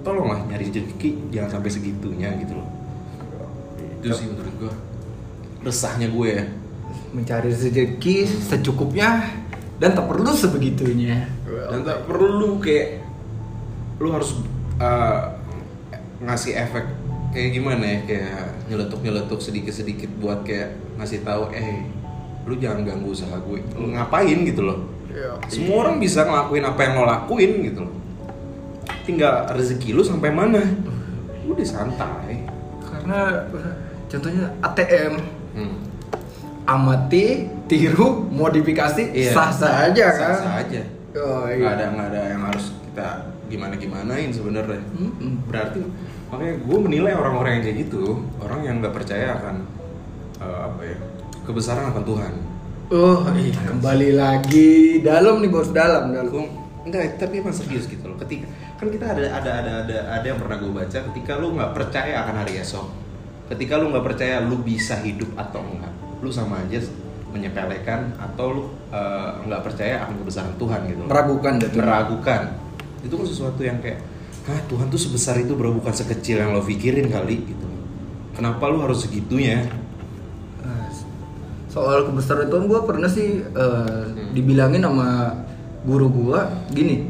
tolonglah 0.00 0.40
nyari 0.46 0.66
rezeki 0.66 1.28
jangan 1.30 1.50
sampai 1.52 1.70
segitunya 1.70 2.32
gitu 2.38 2.56
loh. 2.56 2.68
Itu 3.96 4.08
sih 4.10 4.26
menurut 4.26 4.54
gue 4.58 4.72
resahnya 5.60 6.08
gue 6.08 6.28
ya. 6.30 6.44
Mencari 7.10 7.50
rezeki 7.50 8.16
secukupnya 8.24 9.28
dan 9.76 9.92
tak 9.92 10.06
perlu 10.06 10.30
sebegitunya. 10.30 11.28
dan 11.50 11.82
tak 11.82 12.06
perlu 12.06 12.58
kayak 12.58 13.02
lu 13.98 14.10
harus 14.10 14.38
uh, 14.78 15.34
ngasih 16.20 16.52
efek 16.56 16.84
kayak 17.30 17.50
gimana 17.54 17.84
ya 17.86 17.98
kayak 18.04 18.44
nyeletuk 18.68 19.00
nyeletuk 19.00 19.40
sedikit 19.40 19.72
sedikit 19.72 20.10
buat 20.18 20.44
kayak 20.44 20.76
ngasih 20.98 21.24
tahu 21.24 21.48
eh 21.54 21.86
lu 22.44 22.56
jangan 22.56 22.82
ganggu 22.82 23.12
usaha 23.12 23.36
gue 23.38 23.60
lu 23.76 23.94
ngapain 23.94 24.38
gitu 24.44 24.64
loh 24.64 24.80
Iya. 25.10 25.42
semua 25.50 25.82
orang 25.82 25.98
bisa 25.98 26.22
ngelakuin 26.22 26.62
apa 26.62 26.80
yang 26.86 26.92
lo 26.94 27.04
lakuin 27.04 27.52
gitu 27.66 27.82
loh 27.82 27.94
tinggal 29.02 29.42
rezeki 29.50 29.90
lu 29.90 30.06
sampai 30.06 30.30
mana 30.30 30.62
udah 31.42 31.66
santai 31.66 32.46
Karena 32.78 33.42
contohnya 34.06 34.54
ATM 34.62 35.12
hmm. 35.58 35.76
amati, 36.62 37.48
tiru, 37.66 38.28
modifikasi 38.30 39.10
Iya. 39.10 39.34
sah 39.34 39.50
sah 39.50 39.74
aja 39.90 40.06
kan. 40.14 40.34
sah 40.38 40.54
aja 40.62 40.82
Oh, 41.10 41.42
nggak 41.42 41.58
iya. 41.58 41.74
ada 41.74 41.84
nggak 41.90 42.08
ada 42.14 42.20
yang 42.30 42.42
harus 42.46 42.70
kita 42.86 43.08
gimana 43.50 43.74
gimanain 43.74 44.30
sebenarnya 44.30 44.78
Mm-mm. 44.94 45.42
berarti 45.50 45.82
makanya 46.30 46.54
gue 46.62 46.78
menilai 46.78 47.12
orang-orang 47.12 47.58
yang 47.58 47.64
kayak 47.66 47.78
gitu 47.82 48.02
orang 48.38 48.60
yang 48.62 48.74
nggak 48.78 48.94
percaya 48.94 49.34
akan 49.34 49.56
eh, 50.38 50.60
apa 50.64 50.80
ya 50.84 50.96
kebesaran 51.42 51.90
akan 51.90 52.04
Tuhan 52.04 52.34
Oh, 52.90 53.22
iya. 53.38 53.54
kembali 53.70 54.18
lagi 54.18 54.98
dalam 54.98 55.38
nih 55.38 55.46
bos 55.46 55.70
dalam 55.70 56.10
dalam. 56.10 56.26
Gua- 56.26 56.50
enggak 56.82 57.22
tapi 57.22 57.38
emang 57.38 57.54
serius 57.54 57.86
gitu 57.86 58.02
loh 58.02 58.18
ketika 58.18 58.50
kan 58.74 58.90
kita 58.90 59.06
ada 59.06 59.30
ada 59.30 59.50
ada 59.62 59.72
ada 59.86 59.96
ada 60.10 60.26
yang 60.26 60.42
pernah 60.42 60.58
gue 60.58 60.72
baca 60.72 60.98
ketika 61.12 61.38
lu 61.38 61.54
nggak 61.54 61.70
percaya 61.70 62.24
akan 62.24 62.42
hari 62.42 62.58
esok 62.58 62.90
ketika 63.46 63.78
lu 63.78 63.94
nggak 63.94 64.02
percaya 64.02 64.42
lu 64.42 64.58
bisa 64.58 64.98
hidup 64.98 65.30
atau 65.36 65.62
enggak 65.62 65.92
lu 66.18 66.30
sama 66.30 66.66
aja 66.66 66.82
menyepelekan 67.30 68.10
atau 68.18 68.46
lu 68.50 68.62
eh, 68.90 69.28
nggak 69.42 69.60
percaya 69.62 70.02
akan 70.02 70.14
kebesaran 70.18 70.54
Tuhan 70.54 70.80
gitu. 70.86 71.02
Meragukan 71.04 71.52
tuh. 71.56 71.68
meragukan 71.74 72.40
itu 73.00 73.14
kan 73.14 73.26
sesuatu 73.26 73.60
yang 73.60 73.78
kayak 73.78 74.02
Hah 74.40 74.56
Tuhan 74.66 74.88
tuh 74.88 74.96
sebesar 74.96 75.36
itu 75.36 75.52
bro 75.52 75.70
bukan 75.70 75.92
sekecil 75.92 76.36
yang 76.36 76.50
lo 76.50 76.60
pikirin 76.60 77.06
kali 77.06 77.44
gitu 77.44 77.68
kenapa 78.32 78.66
lu 78.66 78.80
harus 78.80 79.00
segitunya 79.00 79.68
Ah, 80.60 80.88
Soal 81.66 82.04
kebesaran 82.04 82.48
Tuhan 82.48 82.66
gue 82.66 82.80
pernah 82.82 83.06
sih 83.06 83.40
eh, 83.40 84.02
dibilangin 84.30 84.80
sama 84.80 85.32
guru 85.80 86.10
gue 86.10 86.40
gini, 86.70 87.08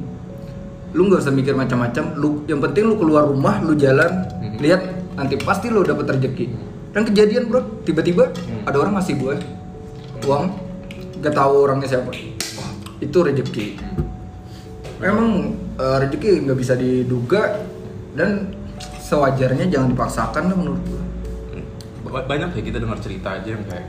lu 0.91 1.07
nggak 1.07 1.21
usah 1.21 1.33
mikir 1.33 1.53
macam-macam, 1.53 2.15
lu 2.15 2.45
yang 2.45 2.61
penting 2.61 2.85
lu 2.85 2.95
keluar 2.95 3.27
rumah, 3.27 3.59
lu 3.59 3.75
jalan, 3.75 4.07
Mhm. 4.37 4.59
lihat 4.59 4.81
nanti 5.15 5.35
pasti 5.37 5.67
lu 5.67 5.83
dapet 5.83 6.07
rezeki. 6.09 6.47
Dan 6.91 7.03
kejadian 7.03 7.47
bro, 7.47 7.83
tiba-tiba 7.83 8.31
Hmm. 8.31 8.63
ada 8.65 8.77
orang 8.77 8.95
ngasih 8.95 9.17
gue 9.17 9.35
uang, 10.23 10.45
gak 11.21 11.33
tahu 11.33 11.55
orangnya 11.69 11.89
siapa, 11.89 12.11
itu 12.99 13.19
rezeki. 13.21 13.67
Memang 14.99 15.29
eh, 15.77 15.97
rezeki 16.01 16.45
nggak 16.45 16.59
bisa 16.59 16.75
diduga 16.75 17.61
dan 18.13 18.53
sewajarnya 19.01 19.69
jangan 19.69 19.93
dipaksakan 19.93 20.43
lah 20.49 20.57
menurut 20.57 20.83
gue. 20.85 21.03
Ba- 22.11 22.27
banyak 22.27 22.59
ya 22.59 22.63
kita 22.65 22.79
dengar 22.83 22.99
cerita 22.99 23.39
aja 23.39 23.49
yang 23.49 23.65
kayak 23.65 23.87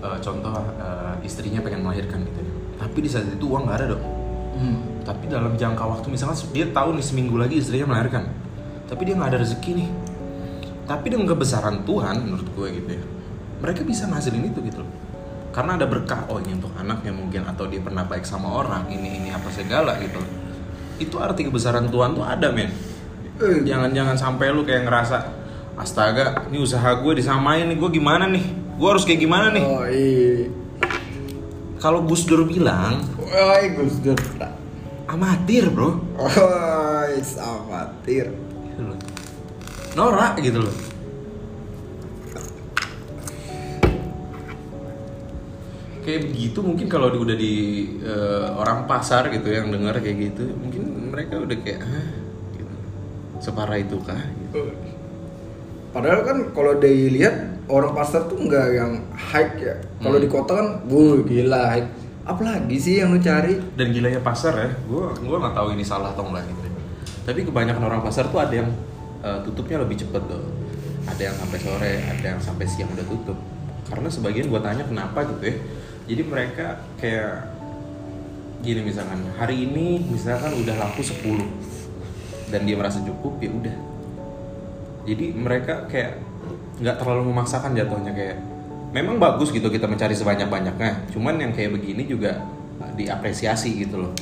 eh, 0.00 0.18
contoh 0.22 0.54
eh, 0.78 1.26
istrinya 1.26 1.60
pengen 1.60 1.82
melahirkan 1.82 2.22
gitu 2.22 2.40
ya 2.40 2.52
tapi 2.78 2.98
di 3.02 3.10
saat 3.10 3.26
itu 3.26 3.44
uang 3.44 3.66
nggak 3.66 3.78
ada 3.82 3.88
dong 3.96 4.04
Hmm. 4.50 4.76
tapi 5.08 5.24
dalam 5.24 5.56
jangka 5.56 5.80
waktu 5.80 6.12
misalkan 6.12 6.36
dia 6.52 6.68
tahu 6.68 6.92
nih 6.92 7.00
seminggu 7.00 7.40
lagi 7.40 7.64
istrinya 7.64 7.96
melahirkan 7.96 8.28
tapi 8.84 9.08
dia 9.08 9.16
nggak 9.16 9.32
ada 9.32 9.38
rezeki 9.40 9.70
nih 9.72 9.88
tapi 10.84 11.06
dengan 11.08 11.32
kebesaran 11.32 11.80
Tuhan 11.88 12.28
menurut 12.28 12.44
gue 12.44 12.68
gitu 12.76 12.90
ya 12.92 13.04
mereka 13.62 13.80
bisa 13.82 14.04
ngasilin 14.04 14.52
itu 14.52 14.60
gitu 14.60 14.84
loh 14.84 14.90
karena 15.50 15.74
ada 15.74 15.86
berkah 15.90 16.30
oh 16.30 16.38
ini 16.38 16.54
untuk 16.54 16.70
anaknya 16.78 17.10
mungkin 17.10 17.42
atau 17.46 17.66
dia 17.66 17.82
pernah 17.82 18.06
baik 18.06 18.22
sama 18.22 18.46
orang 18.50 18.86
ini 18.86 19.18
ini 19.18 19.28
apa 19.34 19.50
segala 19.50 19.98
gitu. 19.98 20.22
Itu 21.02 21.18
arti 21.18 21.46
kebesaran 21.46 21.90
Tuhan 21.90 22.14
tuh 22.14 22.22
ada 22.22 22.54
men. 22.54 22.70
Eh, 23.40 23.66
jangan-jangan 23.66 24.14
sampai 24.14 24.54
lu 24.54 24.62
kayak 24.62 24.86
ngerasa 24.86 25.16
astaga 25.80 26.46
ini 26.52 26.60
usaha 26.60 26.92
gue 27.00 27.12
disamain 27.18 27.66
nih 27.66 27.76
gue 27.78 27.90
gimana 27.90 28.30
nih? 28.30 28.44
Gue 28.78 28.88
harus 28.88 29.02
kayak 29.02 29.20
gimana 29.20 29.50
nih? 29.50 29.64
Oh 29.64 29.84
iya. 29.86 30.46
kalau 31.80 32.04
Gus 32.04 32.28
Dur 32.28 32.44
bilang 32.44 33.00
Woi 33.16 33.72
Gus 33.72 34.04
Dur. 34.04 34.20
amatir 35.08 35.72
bro. 35.72 35.96
Woi 36.14 37.16
amatir. 37.40 38.28
gitu 38.36 38.82
loh. 38.84 38.98
Norak 39.96 40.38
gitu 40.38 40.62
loh 40.62 40.89
kayak 46.00 46.20
begitu 46.26 46.58
mungkin 46.60 46.86
kalau 46.86 47.08
di- 47.08 47.20
udah 47.20 47.36
di 47.36 47.54
eh, 48.00 48.46
orang 48.52 48.84
pasar 48.84 49.28
gitu 49.28 49.46
yang 49.46 49.68
dengar 49.68 49.96
kayak 49.96 50.30
gitu 50.30 50.48
mungkin 50.54 50.82
mereka 51.10 51.38
udah 51.38 51.56
kayak 51.56 51.80
Hah? 51.80 52.08
gitu. 52.52 52.74
separah 53.38 53.76
itu 53.76 53.96
kah 54.00 54.18
gitu. 54.18 54.72
Padahal 55.90 56.22
kan 56.22 56.38
kalau 56.50 56.78
dilihat 56.78 57.34
orang 57.66 57.92
pasar 57.92 58.24
tuh 58.24 58.38
nggak 58.38 58.66
yang 58.70 58.92
hype 59.10 59.58
ya. 59.58 59.74
Kalau 59.98 60.16
Hmm. 60.16 60.22
di 60.22 60.28
kota 60.28 60.52
kan, 60.54 60.68
wuh 60.86 61.20
gila 61.20 61.66
hype. 61.68 61.90
Apalagi 62.22 62.76
sih 62.76 62.94
yang 62.96 63.10
lu 63.10 63.18
cari? 63.18 63.58
dan 63.74 63.90
gilanya 63.90 64.20
pasar 64.20 64.54
ya 64.54 64.70
gue 64.86 65.02
gua 65.20 65.36
nggak 65.40 65.50
tahu 65.52 65.68
ini 65.72 65.82
salah 65.82 66.10
atau 66.10 66.24
enggak 66.24 66.46
gitu 66.46 66.68
tapi 67.20 67.42
kebanyakan 67.42 67.82
orang 67.82 68.00
pasar 68.00 68.28
tuh 68.28 68.38
ada 68.38 68.54
yang 68.54 68.70
eh, 69.20 69.38
tutupnya 69.42 69.80
lebih 69.80 69.98
cepet 69.98 70.22
tuh 70.22 70.44
ada 71.02 71.18
yang 71.18 71.34
sampai 71.34 71.58
sore 71.58 71.94
ada 71.98 72.26
yang 72.28 72.38
sampai 72.38 72.64
siang 72.64 72.86
udah 72.88 73.02
tutup 73.04 73.34
karena 73.82 74.06
sebagian 74.06 74.46
gue 74.46 74.60
tanya 74.60 74.84
kenapa 74.84 75.26
gitu 75.26 75.42
ya 75.44 75.56
jadi 76.10 76.22
mereka 76.26 76.66
kayak 76.98 77.46
gini 78.66 78.82
misalkan 78.82 79.22
hari 79.38 79.62
ini 79.62 80.02
misalkan 80.10 80.58
udah 80.58 80.74
laku 80.74 81.06
10 81.06 82.50
dan 82.50 82.66
dia 82.66 82.74
merasa 82.74 82.98
cukup 82.98 83.38
ya 83.38 83.50
udah. 83.54 83.76
Jadi 85.06 85.30
mereka 85.38 85.86
kayak 85.86 86.18
nggak 86.82 86.96
terlalu 86.98 87.30
memaksakan 87.30 87.78
jatuhnya 87.78 88.10
kayak 88.10 88.42
memang 88.90 89.22
bagus 89.22 89.54
gitu 89.54 89.70
kita 89.70 89.86
mencari 89.86 90.18
sebanyak 90.18 90.50
banyaknya 90.50 91.06
cuman 91.14 91.38
yang 91.38 91.54
kayak 91.54 91.78
begini 91.78 92.02
juga 92.10 92.42
diapresiasi 92.98 93.78
gitu 93.78 94.02
loh. 94.02 94.12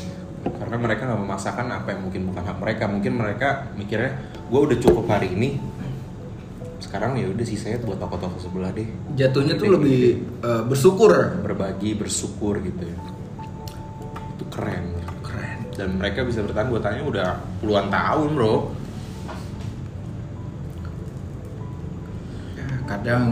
Karena 0.45 0.76
mereka 0.76 1.09
nggak 1.09 1.25
memaksakan 1.25 1.73
apa 1.73 1.97
yang 1.97 2.04
mungkin 2.04 2.28
bukan 2.28 2.45
hak 2.52 2.59
mereka. 2.61 2.85
Mungkin 2.85 3.12
mereka 3.16 3.49
mikirnya 3.80 4.12
gue 4.45 4.61
udah 4.61 4.76
cukup 4.76 5.09
hari 5.09 5.33
ini 5.33 5.57
sekarang 6.88 7.14
ya 7.14 7.28
udah 7.28 7.45
sisanya 7.45 7.85
buat 7.85 7.97
toko-toko 7.97 8.40
sebelah 8.40 8.73
deh 8.73 8.88
Jatuhnya 9.12 9.54
tuh 9.54 9.68
lebih 9.71 10.00
eh, 10.40 10.62
bersyukur. 10.64 11.12
berbagi 11.38 11.92
bersyukur 11.95 12.57
gitu 12.59 12.80
ya 12.80 12.97
itu 14.33 14.45
keren 14.49 14.97
Keren. 15.21 15.59
dan 15.76 15.88
mereka 15.95 16.25
bisa 16.25 16.40
bertahan 16.40 16.66
gue 16.66 16.80
tanya 16.80 17.02
udah 17.04 17.28
puluhan 17.61 17.87
tahun 17.88 18.30
bro 18.33 18.57
Ya, 22.57 22.66
kadang 22.88 23.25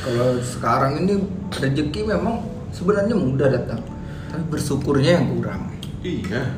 kalau 0.00 0.28
sekarang 0.40 0.92
ini 1.00 1.14
rezeki 1.50 2.00
memang 2.06 2.44
sebenarnya 2.70 3.14
mudah 3.14 3.48
datang, 3.50 3.82
tapi 4.28 4.44
bersyukurnya 4.48 5.18
yang 5.18 5.26
kurang. 5.32 5.62
iya 6.00 6.54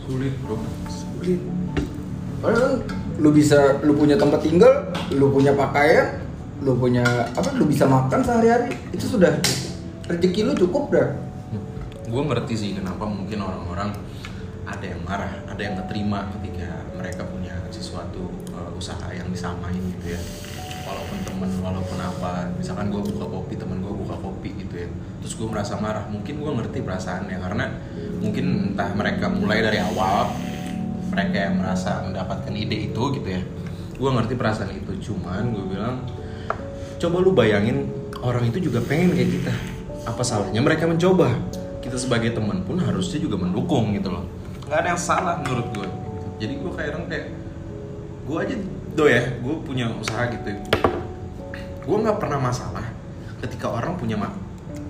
sulit 0.00 0.34
bro 0.40 0.56
Sulit. 0.88 1.38
Padahal 2.40 2.82
lu 3.22 3.30
bisa, 3.30 3.78
lu 3.86 3.94
punya 3.94 4.18
tempat 4.18 4.42
tinggal, 4.42 4.90
lu 5.14 5.30
punya 5.30 5.54
pakaian, 5.54 6.18
lu 6.58 6.74
punya 6.74 7.06
apa, 7.30 7.54
lu 7.54 7.70
bisa 7.70 7.86
makan 7.86 8.18
sehari-hari, 8.18 8.74
itu 8.90 9.06
sudah 9.06 9.30
rezeki 10.10 10.50
lu 10.50 10.52
cukup 10.58 10.90
dah. 10.90 11.08
gue 12.12 12.20
ngerti 12.28 12.52
sih 12.52 12.70
kenapa 12.76 13.08
mungkin 13.08 13.40
orang-orang 13.40 13.88
ada 14.68 14.84
yang 14.84 15.00
marah, 15.06 15.32
ada 15.48 15.62
yang 15.62 15.80
keterima 15.80 16.28
ketika 16.36 16.84
mereka 16.92 17.24
punya 17.24 17.56
sesuatu 17.72 18.28
uh, 18.52 18.68
usaha 18.76 19.08
yang 19.16 19.32
disamain 19.32 19.80
gitu 19.96 20.12
ya. 20.12 20.20
Walaupun 20.82 21.18
temen, 21.24 21.50
walaupun 21.62 21.96
apa, 21.96 22.52
misalkan 22.58 22.92
gue 22.92 23.00
buka 23.00 23.24
kopi, 23.24 23.54
temen 23.56 23.80
gue 23.80 23.94
buka 23.96 24.18
kopi 24.18 24.50
gitu 24.60 24.74
ya. 24.84 24.88
Terus 25.24 25.34
gue 25.40 25.48
merasa 25.48 25.78
marah, 25.80 26.04
mungkin 26.10 26.42
gue 26.42 26.52
ngerti 26.52 26.78
perasaannya 26.84 27.38
karena 27.38 27.64
mungkin 28.20 28.76
entah 28.76 28.90
mereka 28.92 29.32
mulai 29.32 29.64
dari 29.64 29.78
awal, 29.80 30.36
mereka 31.12 31.36
yang 31.36 31.60
merasa 31.60 32.00
mendapatkan 32.08 32.52
ide 32.56 32.88
itu 32.88 33.02
gitu 33.20 33.28
ya. 33.28 33.42
Gue 34.00 34.10
ngerti 34.10 34.34
perasaan 34.34 34.72
itu, 34.72 35.12
cuman 35.12 35.52
gue 35.52 35.64
bilang 35.76 36.00
coba 36.96 37.16
lu 37.20 37.30
bayangin 37.36 37.92
orang 38.24 38.48
itu 38.48 38.72
juga 38.72 38.80
pengen 38.80 39.12
kayak 39.12 39.30
kita. 39.30 39.52
Apa 40.08 40.24
salahnya 40.24 40.64
mereka 40.64 40.88
mencoba? 40.88 41.30
Kita 41.84 42.00
sebagai 42.00 42.32
teman 42.32 42.64
pun 42.64 42.80
harusnya 42.80 43.20
juga 43.20 43.36
mendukung 43.36 43.92
gitu 43.92 44.08
loh. 44.10 44.24
Nggak 44.66 44.78
ada 44.80 44.88
yang 44.96 45.02
salah 45.02 45.36
menurut 45.44 45.68
gue 45.76 45.88
jadi 46.42 46.58
gue 46.58 46.72
kayak 46.74 46.90
orang 46.98 47.06
kayak 47.06 47.26
gue 48.26 48.36
aja 48.42 48.56
do 48.98 49.04
ya 49.06 49.22
gue 49.38 49.54
punya 49.62 49.86
usaha 49.94 50.26
gitu 50.26 50.50
gue 51.82 51.96
nggak 52.02 52.18
pernah 52.18 52.42
masalah 52.42 52.86
ketika 53.38 53.70
orang 53.70 53.94
punya 53.94 54.18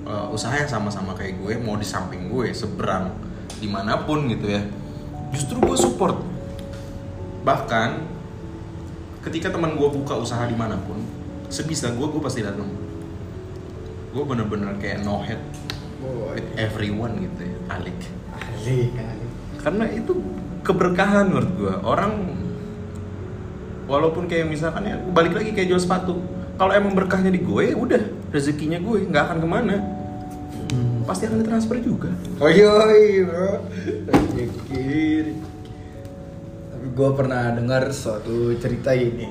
eh, 0.08 0.26
usaha 0.32 0.56
yang 0.56 0.72
sama-sama 0.72 1.12
kayak 1.12 1.36
gue 1.36 1.60
mau 1.60 1.76
di 1.76 1.84
samping 1.84 2.32
gue 2.32 2.56
seberang 2.56 3.12
di 3.60 3.68
mana 3.68 4.00
pun 4.08 4.24
gitu 4.32 4.48
ya 4.48 4.64
justru 5.32 5.56
gue 5.58 5.76
support. 5.80 6.20
Bahkan 7.42 7.90
ketika 9.26 9.50
teman 9.50 9.74
gue 9.78 9.88
buka 9.88 10.18
usaha 10.18 10.42
di 10.46 10.54
mana 10.54 10.76
pun 10.82 10.98
sebisa 11.46 11.92
gue 11.94 12.06
gue 12.10 12.22
pasti 12.22 12.42
datang 12.42 12.66
gue 14.12 14.24
bener-bener 14.28 14.76
kayak 14.76 15.06
no 15.06 15.22
head 15.24 15.40
with 16.34 16.48
everyone 16.58 17.16
gitu 17.22 17.48
ya 17.48 17.56
alik. 17.72 17.96
Alik, 18.34 18.92
alik. 18.98 19.30
karena 19.62 19.84
itu 19.94 20.12
keberkahan 20.66 21.30
menurut 21.30 21.52
gue 21.56 21.74
orang 21.86 22.12
walaupun 23.86 24.26
kayak 24.26 24.50
misalkan 24.50 24.84
ya 24.84 24.96
balik 25.00 25.38
lagi 25.38 25.54
kayak 25.54 25.70
jual 25.70 25.80
sepatu. 25.80 26.18
Kalau 26.60 26.72
emang 26.76 26.92
berkahnya 26.92 27.32
di 27.32 27.40
gue 27.40 27.72
ya 27.72 27.76
udah 27.78 28.02
rezekinya 28.30 28.78
gue 28.82 29.08
nggak 29.08 29.22
akan 29.30 29.38
ke 29.40 29.48
mana 29.48 29.76
pasti 31.02 31.26
akan 31.26 31.38
ditransfer 31.38 31.78
juga 31.78 32.10
Oi, 32.38 32.58
oi, 32.58 33.04
bro. 33.22 33.50
Rezeki. 34.06 35.36
Tapi 36.68 36.86
gue 36.88 37.10
pernah 37.12 37.50
dengar 37.50 37.88
suatu 37.88 38.34
cerita 38.56 38.90
ini. 38.90 39.28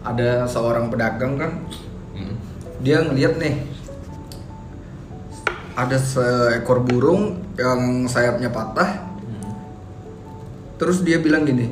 Ada 0.00 0.44
seorang 0.44 0.88
pedagang 0.88 1.34
kan, 1.34 1.52
Hmm. 2.12 2.36
dia 2.78 3.00
ngeliat 3.00 3.36
nih 3.36 3.54
ada 5.74 5.98
seekor 5.98 6.78
burung 6.80 7.42
yang 7.56 8.06
sayapnya 8.06 8.46
patah 8.46 9.02
terus 10.74 11.02
dia 11.02 11.18
bilang 11.18 11.42
gini 11.42 11.70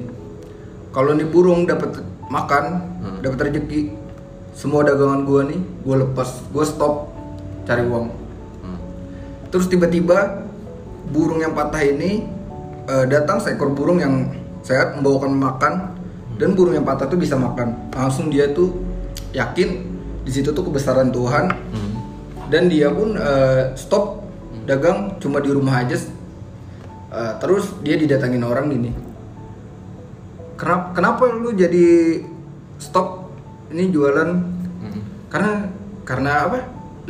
kalau 0.90 1.12
nih 1.12 1.22
burung 1.24 1.62
dapat 1.64 2.02
makan 2.26 2.64
Hmm. 2.98 3.18
dapat 3.20 3.38
rezeki 3.48 3.94
semua 4.52 4.82
dagangan 4.82 5.22
gua 5.22 5.42
nih 5.44 5.58
gua 5.80 6.02
lepas 6.02 6.42
gua 6.50 6.62
stop 6.62 7.14
cari 7.62 7.82
uang 7.82 8.06
Hmm. 8.08 8.21
Terus 9.52 9.68
tiba-tiba 9.68 10.48
burung 11.12 11.44
yang 11.44 11.52
patah 11.52 11.84
ini 11.84 12.24
eh, 12.88 13.04
datang 13.06 13.38
seekor 13.38 13.76
burung 13.76 14.00
yang 14.00 14.32
sehat 14.64 14.98
membawakan 14.98 15.32
makan. 15.36 15.74
Dan 16.32 16.56
burung 16.58 16.74
yang 16.74 16.82
patah 16.82 17.06
tuh 17.06 17.20
bisa 17.20 17.36
makan. 17.36 17.92
Langsung 17.92 18.32
dia 18.32 18.50
tuh 18.50 18.74
yakin 19.36 19.84
di 20.24 20.30
situ 20.32 20.50
tuh 20.50 20.64
kebesaran 20.66 21.12
Tuhan. 21.12 21.52
Hmm. 21.52 21.90
dan 22.50 22.68
dia 22.68 22.92
pun 22.92 23.16
eh, 23.16 23.72
stop 23.80 24.28
dagang 24.68 25.16
cuma 25.22 25.40
di 25.40 25.52
rumah 25.52 25.84
aja. 25.84 25.96
Eh, 27.12 27.32
terus 27.40 27.76
dia 27.84 27.96
didatangin 27.96 28.44
orang 28.44 28.72
gini 28.72 29.12
kenapa 30.62 30.86
kenapa 30.94 31.22
lu 31.34 31.50
jadi 31.50 32.22
stop? 32.78 33.26
Ini 33.72 33.88
jualan. 33.88 34.30
Hmm. 34.84 35.02
karena 35.32 35.52
karena 36.04 36.30
apa? 36.46 36.58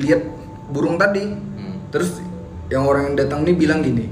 Lihat 0.00 0.22
burung 0.72 0.96
tadi. 0.96 1.26
Hmm. 1.28 1.76
terus 1.92 2.16
yang 2.73 2.83
orang 2.83 3.02
yang 3.07 3.17
datang 3.19 3.45
ini 3.45 3.52
bilang 3.52 3.81
gini 3.81 4.09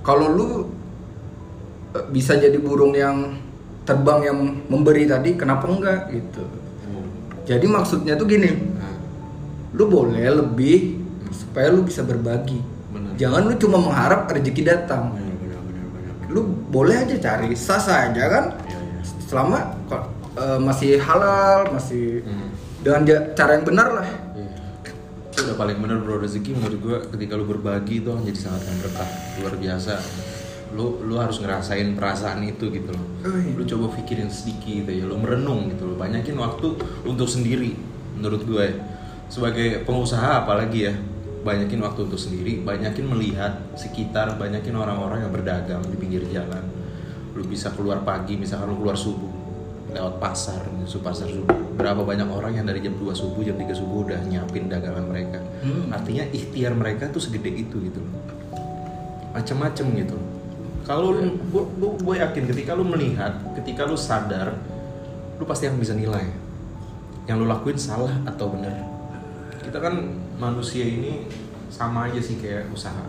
kalau 0.00 0.28
lu 0.28 0.48
eh, 1.92 2.04
bisa 2.08 2.36
jadi 2.36 2.56
burung 2.56 2.92
yang 2.92 3.36
terbang 3.82 4.20
yang 4.22 4.38
memberi 4.66 5.04
tadi 5.04 5.32
kenapa 5.34 5.64
enggak 5.66 6.00
gitu 6.10 6.44
Oh. 6.84 7.04
jadi 7.44 7.64
maksudnya 7.64 8.12
tuh 8.14 8.24
gini 8.24 8.48
Nah, 8.48 8.92
lu 9.72 9.84
boleh 9.86 10.24
lebih 10.24 11.00
supaya 11.30 11.68
lu 11.68 11.80
bisa 11.82 12.00
berbagi 12.02 12.60
Bener. 12.88 13.12
jangan 13.16 13.44
lu 13.44 13.54
cuma 13.56 13.76
mengharap 13.78 14.24
rezeki 14.26 14.62
datang 14.62 15.12
benar. 15.12 16.28
lu 16.28 16.40
boleh 16.68 16.96
aja 16.98 17.16
cari 17.18 17.52
sah 17.52 17.76
sah 17.76 18.08
aja 18.08 18.24
kan 18.26 18.44
Iya 18.62 18.78
iya. 18.78 19.00
selama 19.24 19.58
eh, 20.34 20.58
masih 20.58 20.90
halal 20.98 21.68
masih 21.70 22.20
Hmm. 22.22 22.48
dengan 22.78 23.00
cara 23.32 23.50
yang 23.54 23.64
benar 23.64 23.88
lah 23.94 24.08
Iya. 24.34 24.48
Udah 25.48 25.64
paling 25.64 25.80
bener 25.80 26.04
bro 26.04 26.20
rezeki 26.20 26.60
menurut 26.60 26.76
gua 26.84 26.98
ketika 27.08 27.32
lu 27.32 27.48
berbagi 27.48 28.04
itu 28.04 28.12
akan 28.12 28.20
jadi 28.20 28.36
sangat 28.36 28.68
berkah 28.84 29.08
luar 29.40 29.56
biasa. 29.56 29.96
Lu 30.76 31.00
lu 31.00 31.16
harus 31.16 31.40
ngerasain 31.40 31.96
perasaan 31.96 32.44
itu 32.44 32.68
gitu 32.68 32.92
loh. 32.92 33.06
Lu 33.56 33.64
coba 33.64 33.96
pikirin 33.96 34.28
sedikit 34.28 34.92
ya, 34.92 35.08
lu 35.08 35.16
merenung 35.16 35.72
gitu 35.72 35.88
loh. 35.88 35.96
Banyakin 35.96 36.36
waktu 36.36 36.76
untuk 37.08 37.24
sendiri 37.24 37.72
menurut 38.20 38.44
gue 38.44 38.60
ya. 38.60 38.76
Sebagai 39.32 39.88
pengusaha 39.88 40.44
apalagi 40.44 40.92
ya, 40.92 40.92
banyakin 41.40 41.80
waktu 41.80 42.00
untuk 42.12 42.20
sendiri, 42.20 42.60
banyakin 42.60 43.08
melihat 43.08 43.72
sekitar, 43.72 44.36
banyakin 44.36 44.76
orang-orang 44.76 45.24
yang 45.24 45.32
berdagang 45.32 45.80
di 45.88 45.96
pinggir 45.96 46.28
jalan. 46.28 46.60
Lu 47.32 47.40
bisa 47.48 47.72
keluar 47.72 48.04
pagi, 48.04 48.36
misalkan 48.36 48.68
lu 48.68 48.84
keluar 48.84 49.00
subuh 49.00 49.27
lewat 49.98 50.22
pasar, 50.22 50.62
su 50.86 51.02
pasar 51.02 51.26
subuh. 51.26 51.74
Berapa 51.74 52.06
banyak 52.06 52.30
orang 52.30 52.54
yang 52.54 52.66
dari 52.70 52.78
jam 52.78 52.94
2 52.94 53.10
subuh, 53.10 53.42
jam 53.42 53.58
3 53.58 53.74
subuh 53.74 54.06
udah 54.06 54.22
nyiapin 54.30 54.70
dagangan 54.70 55.10
mereka. 55.10 55.42
Hmm. 55.66 55.90
Artinya 55.90 56.22
ikhtiar 56.30 56.78
mereka 56.78 57.10
tuh 57.10 57.18
segede 57.18 57.50
itu 57.50 57.82
gitu 57.82 57.98
loh. 57.98 58.14
Macem-macem 59.34 59.86
gitu. 59.98 60.14
Kalau 60.86 61.12
lu, 61.12 61.34
gua, 61.50 61.66
gua 61.98 62.14
yakin 62.22 62.46
ketika 62.46 62.78
lu 62.78 62.86
melihat, 62.86 63.34
ketika 63.58 63.84
lu 63.84 63.98
sadar, 63.98 64.54
lu 65.36 65.44
pasti 65.44 65.66
akan 65.66 65.82
bisa 65.82 65.98
nilai 65.98 66.24
yang 67.26 67.42
lu 67.42 67.44
lakuin 67.50 67.76
salah 67.76 68.14
atau 68.24 68.54
benar. 68.54 68.72
Kita 69.60 69.82
kan 69.82 70.16
manusia 70.38 70.86
ini 70.86 71.28
sama 71.68 72.08
aja 72.08 72.22
sih 72.22 72.38
kayak 72.40 72.70
usaha. 72.72 73.04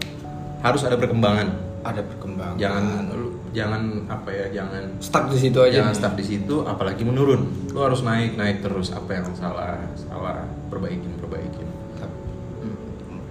Harus 0.59 0.83
ada 0.83 0.97
perkembangan. 0.99 1.69
ada 1.79 2.03
perkembangan 2.03 2.59
Jangan 2.59 3.07
lu 3.15 3.28
jangan 3.49 4.05
apa 4.05 4.29
ya, 4.29 4.45
jangan 4.61 4.83
stuck 4.99 5.25
di 5.27 5.37
situ 5.39 5.57
aja 5.57 5.81
jangan 5.81 5.93
nih. 5.93 5.99
stuck 5.99 6.13
di 6.15 6.25
situ 6.25 6.55
apalagi 6.63 7.03
menurun. 7.03 7.41
Lu 7.69 7.79
harus 7.81 8.01
naik, 8.01 8.37
naik 8.37 8.61
terus 8.61 8.91
apa 8.91 9.09
yang 9.11 9.25
salah, 9.33 9.79
salah, 9.95 10.45
perbaikin, 10.69 11.09
perbaikin. 11.17 11.67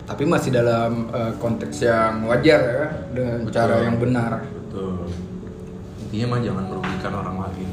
Tapi 0.08 0.24
masih 0.24 0.48
dalam 0.50 1.12
eh, 1.12 1.32
konteks 1.36 1.84
yang 1.84 2.24
wajar 2.24 2.60
ya 2.64 2.86
dengan 3.12 3.44
Betul. 3.44 3.52
cara 3.52 3.74
yang 3.84 4.00
benar 4.00 4.40
Betul. 4.40 5.04
Intinya 6.00 6.26
mah 6.32 6.40
jangan 6.40 6.64
merugikan 6.64 7.12
orang 7.14 7.36
lain. 7.44 7.70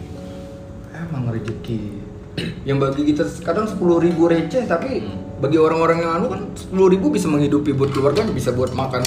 emang 0.95 1.27
rezeki 1.27 1.79
yang 2.63 2.79
bagi 2.79 3.03
kita 3.05 3.23
kadang 3.43 3.67
sepuluh 3.67 3.99
ribu 3.99 4.27
receh 4.27 4.63
tapi 4.63 5.03
Hmm. 5.03 5.39
bagi 5.39 5.55
orang-orang 5.55 6.03
yang 6.03 6.11
anu 6.15 6.25
kan 6.27 6.41
sepuluh 6.55 6.87
ribu 6.87 7.11
bisa 7.11 7.27
menghidupi 7.27 7.71
buat 7.71 7.91
keluarga 7.91 8.23
bisa 8.27 8.51
buat 8.51 8.71
makan 8.71 9.03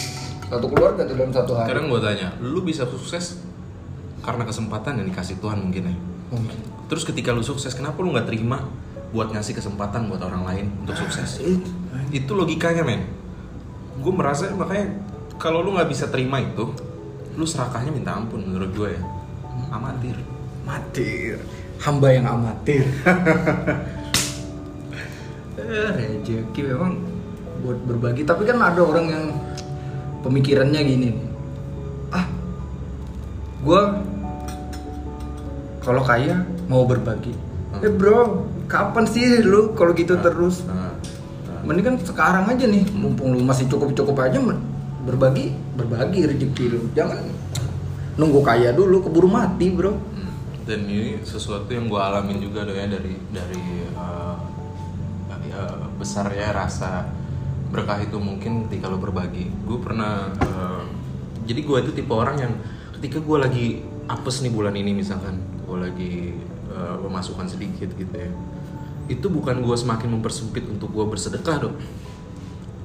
satu 0.48 0.66
keluarga 0.72 1.04
tuh 1.04 1.14
dalam 1.14 1.32
satu 1.32 1.52
hari 1.56 1.68
Sekarang 1.70 1.84
gue 1.92 2.00
tanya, 2.00 2.28
lu 2.40 2.60
bisa 2.64 2.88
sukses 2.88 3.40
karena 4.24 4.42
kesempatan 4.48 4.98
yang 5.00 5.06
dikasih 5.12 5.36
Tuhan 5.38 5.60
mungkin 5.62 5.92
ya. 5.92 5.96
mungkin 6.32 6.58
Terus 6.88 7.04
ketika 7.04 7.36
lu 7.36 7.44
sukses, 7.44 7.76
kenapa 7.76 8.00
lu 8.00 8.12
nggak 8.16 8.28
terima 8.28 8.64
buat 9.12 9.32
ngasih 9.32 9.56
kesempatan 9.56 10.08
buat 10.08 10.20
orang 10.24 10.42
lain 10.44 10.66
untuk 10.84 10.96
sukses? 10.96 11.40
Itu. 12.08 12.32
Logikanya 12.32 12.82
men. 12.82 13.04
Gue 14.00 14.12
merasa 14.12 14.48
makanya 14.56 14.96
kalau 15.36 15.60
lu 15.60 15.76
nggak 15.76 15.88
bisa 15.88 16.08
terima 16.08 16.40
itu, 16.40 16.72
lu 17.36 17.44
serakahnya 17.44 17.92
minta 17.92 18.16
ampun 18.16 18.40
menurut 18.40 18.72
gue 18.72 18.88
ya. 18.96 19.02
Amatir. 19.68 20.16
amatir 20.68 21.40
hamba 21.78 22.10
yang 22.10 22.26
amatir 22.26 22.82
eh 25.58 25.88
rezeki 25.94 26.60
memang 26.74 26.98
buat 27.62 27.78
berbagi 27.86 28.22
tapi 28.26 28.46
kan 28.46 28.58
ada 28.58 28.82
orang 28.82 29.06
yang 29.06 29.24
pemikirannya 30.22 30.80
gini. 30.82 31.08
Nih 31.12 31.14
ah 32.14 32.24
gua 33.62 34.02
kalau 35.82 36.02
kaya 36.04 36.44
mau 36.68 36.84
berbagi. 36.84 37.32
Hmm. 37.32 37.84
eh 37.84 37.92
bro 37.92 38.48
kapan 38.68 39.04
sih 39.08 39.40
lu 39.40 39.72
kalau 39.72 39.92
gitu 39.96 40.16
terus? 40.20 40.64
Nah, 40.64 40.92
nah. 41.48 41.60
mending 41.64 41.84
kan 41.84 41.96
sekarang 42.00 42.44
aja 42.48 42.64
nih 42.68 42.84
mumpung 42.92 43.32
lu 43.36 43.44
masih 43.44 43.68
cukup 43.68 43.92
cukup 43.96 44.24
aja 44.24 44.40
berbagi 45.04 45.56
berbagi 45.76 46.28
rezeki 46.28 46.64
lu. 46.68 46.80
Jangan 46.92 47.24
nunggu 48.20 48.40
kaya 48.44 48.72
dulu 48.72 49.04
keburu 49.04 49.28
mati 49.28 49.72
bro. 49.72 49.96
Hmm. 49.96 50.32
Dan 50.68 50.84
ini 50.84 51.24
sesuatu 51.24 51.72
yang 51.72 51.88
gue 51.88 52.00
alamin 52.00 52.44
juga 52.44 52.68
doh 52.68 52.76
ya 52.76 52.84
dari 52.84 53.16
dari 53.32 53.64
uh, 53.96 54.36
uh, 55.56 55.88
besarnya 55.96 56.52
rasa 56.52 57.08
berkah 57.68 58.00
itu 58.00 58.16
mungkin 58.16 58.66
ketika 58.68 58.88
lo 58.88 58.96
berbagi. 58.96 59.48
Gue 59.68 59.78
pernah 59.80 60.32
uh, 60.40 60.84
jadi 61.44 61.60
gue 61.64 61.76
itu 61.84 61.90
tipe 61.96 62.12
orang 62.12 62.36
yang 62.36 62.52
ketika 63.00 63.20
gue 63.24 63.38
lagi 63.40 63.66
apes 64.08 64.44
nih 64.44 64.52
bulan 64.52 64.76
ini 64.76 64.92
misalkan 64.92 65.40
gue 65.64 65.78
lagi 65.80 66.12
uh, 66.72 66.96
pemasukan 67.00 67.48
sedikit 67.48 67.92
gitu 67.96 68.12
ya 68.12 68.28
itu 69.08 69.24
bukan 69.32 69.64
gue 69.64 69.72
semakin 69.72 70.20
mempersempit 70.20 70.68
untuk 70.68 70.92
gue 70.92 71.04
bersedekah 71.08 71.56
dong 71.64 71.76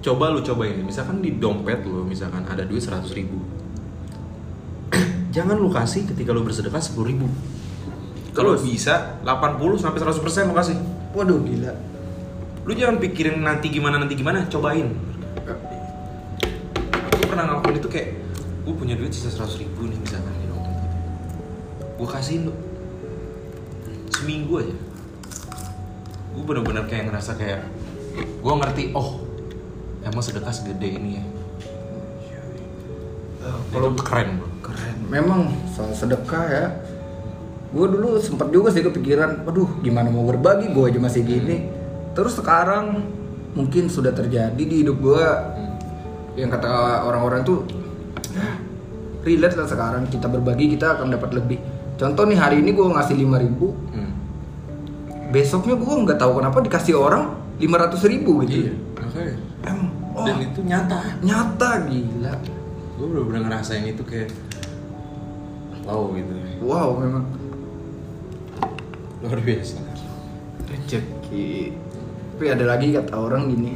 coba 0.04 0.32
lu 0.32 0.40
coba 0.40 0.68
ini 0.68 0.84
misalkan 0.84 1.20
di 1.20 1.36
dompet 1.36 1.84
lo 1.84 2.04
misalkan 2.04 2.44
ada 2.44 2.68
duit 2.68 2.84
100 2.84 3.08
ribu. 3.16 3.40
Jangan 5.36 5.56
lu 5.56 5.72
kasih 5.72 6.04
ketika 6.12 6.36
lu 6.36 6.44
bersedekah 6.44 6.84
10 6.84 7.08
ribu. 7.08 7.32
Kalau 8.36 8.60
bisa 8.60 9.24
80 9.24 9.80
sampai 9.80 10.00
100 10.04 10.20
persen 10.20 10.52
lu 10.52 10.56
kasih. 10.56 10.76
Waduh 11.16 11.40
gila 11.48 11.93
lu 12.64 12.72
jangan 12.72 12.96
pikirin 12.96 13.44
nanti 13.44 13.68
gimana 13.68 14.00
nanti 14.00 14.16
gimana 14.16 14.48
cobain. 14.48 14.88
Gue 17.12 17.28
pernah 17.28 17.44
ngelakuin 17.52 17.76
itu 17.76 17.90
kayak 17.92 18.08
gue 18.64 18.74
punya 18.80 18.96
duit 18.96 19.12
sisa 19.12 19.36
100 19.36 19.60
ribu 19.60 19.84
nih 19.92 20.00
misalkan 20.00 20.32
di 20.40 20.48
dompet 20.48 20.76
gue 22.00 22.08
kasihin 22.08 22.48
lu 22.48 22.54
seminggu 24.16 24.64
aja. 24.64 24.76
Gue 26.32 26.44
bener-bener 26.48 26.88
kayak 26.88 27.12
ngerasa 27.12 27.36
kayak 27.36 27.68
gue 28.16 28.54
ngerti 28.56 28.84
oh 28.96 29.28
emang 30.08 30.24
sedekah 30.24 30.56
segede 30.56 30.88
ini 30.88 31.20
ya. 31.20 31.24
Kalau 33.76 33.92
keren 34.00 34.40
bro. 34.40 34.48
Keren. 34.64 34.96
Memang 35.12 35.52
soal 35.76 35.92
sedekah 35.92 36.46
ya. 36.48 36.66
Gue 37.76 37.92
dulu 37.92 38.24
sempat 38.24 38.56
juga 38.56 38.72
sih 38.72 38.88
kepikiran 38.88 39.44
waduh 39.44 39.84
gimana 39.84 40.08
mau 40.08 40.24
berbagi? 40.24 40.72
Gue 40.72 40.88
aja 40.88 41.00
masih 41.04 41.28
gini 41.28 41.83
terus 42.14 42.38
sekarang 42.38 43.06
mungkin 43.54 43.90
sudah 43.90 44.14
terjadi 44.14 44.58
di 44.58 44.86
hidup 44.86 44.98
gue 45.02 45.26
yang 46.34 46.50
kata 46.50 47.06
orang-orang 47.06 47.46
tuh 47.46 47.62
ya, 48.34 48.58
relate 49.22 49.56
lah 49.58 49.68
sekarang. 49.70 50.10
Kita 50.10 50.26
berbagi 50.26 50.74
kita 50.74 50.98
akan 50.98 51.14
dapat 51.14 51.38
lebih. 51.38 51.60
Contoh 51.98 52.26
nih 52.26 52.38
hari 52.38 52.66
ini 52.66 52.74
gue 52.74 52.86
ngasih 52.86 53.16
5000 53.18 53.44
ribu. 53.46 53.68
Hmm. 53.94 54.12
besoknya 55.34 55.74
gue 55.74 55.94
nggak 56.06 56.22
tahu 56.22 56.38
kenapa 56.38 56.62
dikasih 56.62 56.94
orang 56.94 57.34
500 57.58 58.06
ribu 58.06 58.46
gitu. 58.46 58.70
Iya 58.70 58.74
makanya 59.14 59.34
emang 59.66 59.90
oh, 60.18 60.26
dan 60.26 60.38
itu 60.42 60.60
nyata. 60.62 60.98
nyata 61.22 61.70
gila. 61.90 62.34
Gue 62.98 63.06
bener-bener 63.10 63.42
ngerasain 63.50 63.86
itu 63.86 64.02
kayak 64.06 64.30
wow 65.86 66.10
gitu. 66.14 66.34
Wow 66.62 66.90
memang. 67.02 67.26
Luar 69.26 69.40
biasa. 69.42 69.82
Rezeki 70.70 71.74
tapi 72.44 72.52
ada 72.52 72.68
lagi 72.68 72.92
kata 72.92 73.16
orang 73.16 73.48
gini 73.48 73.72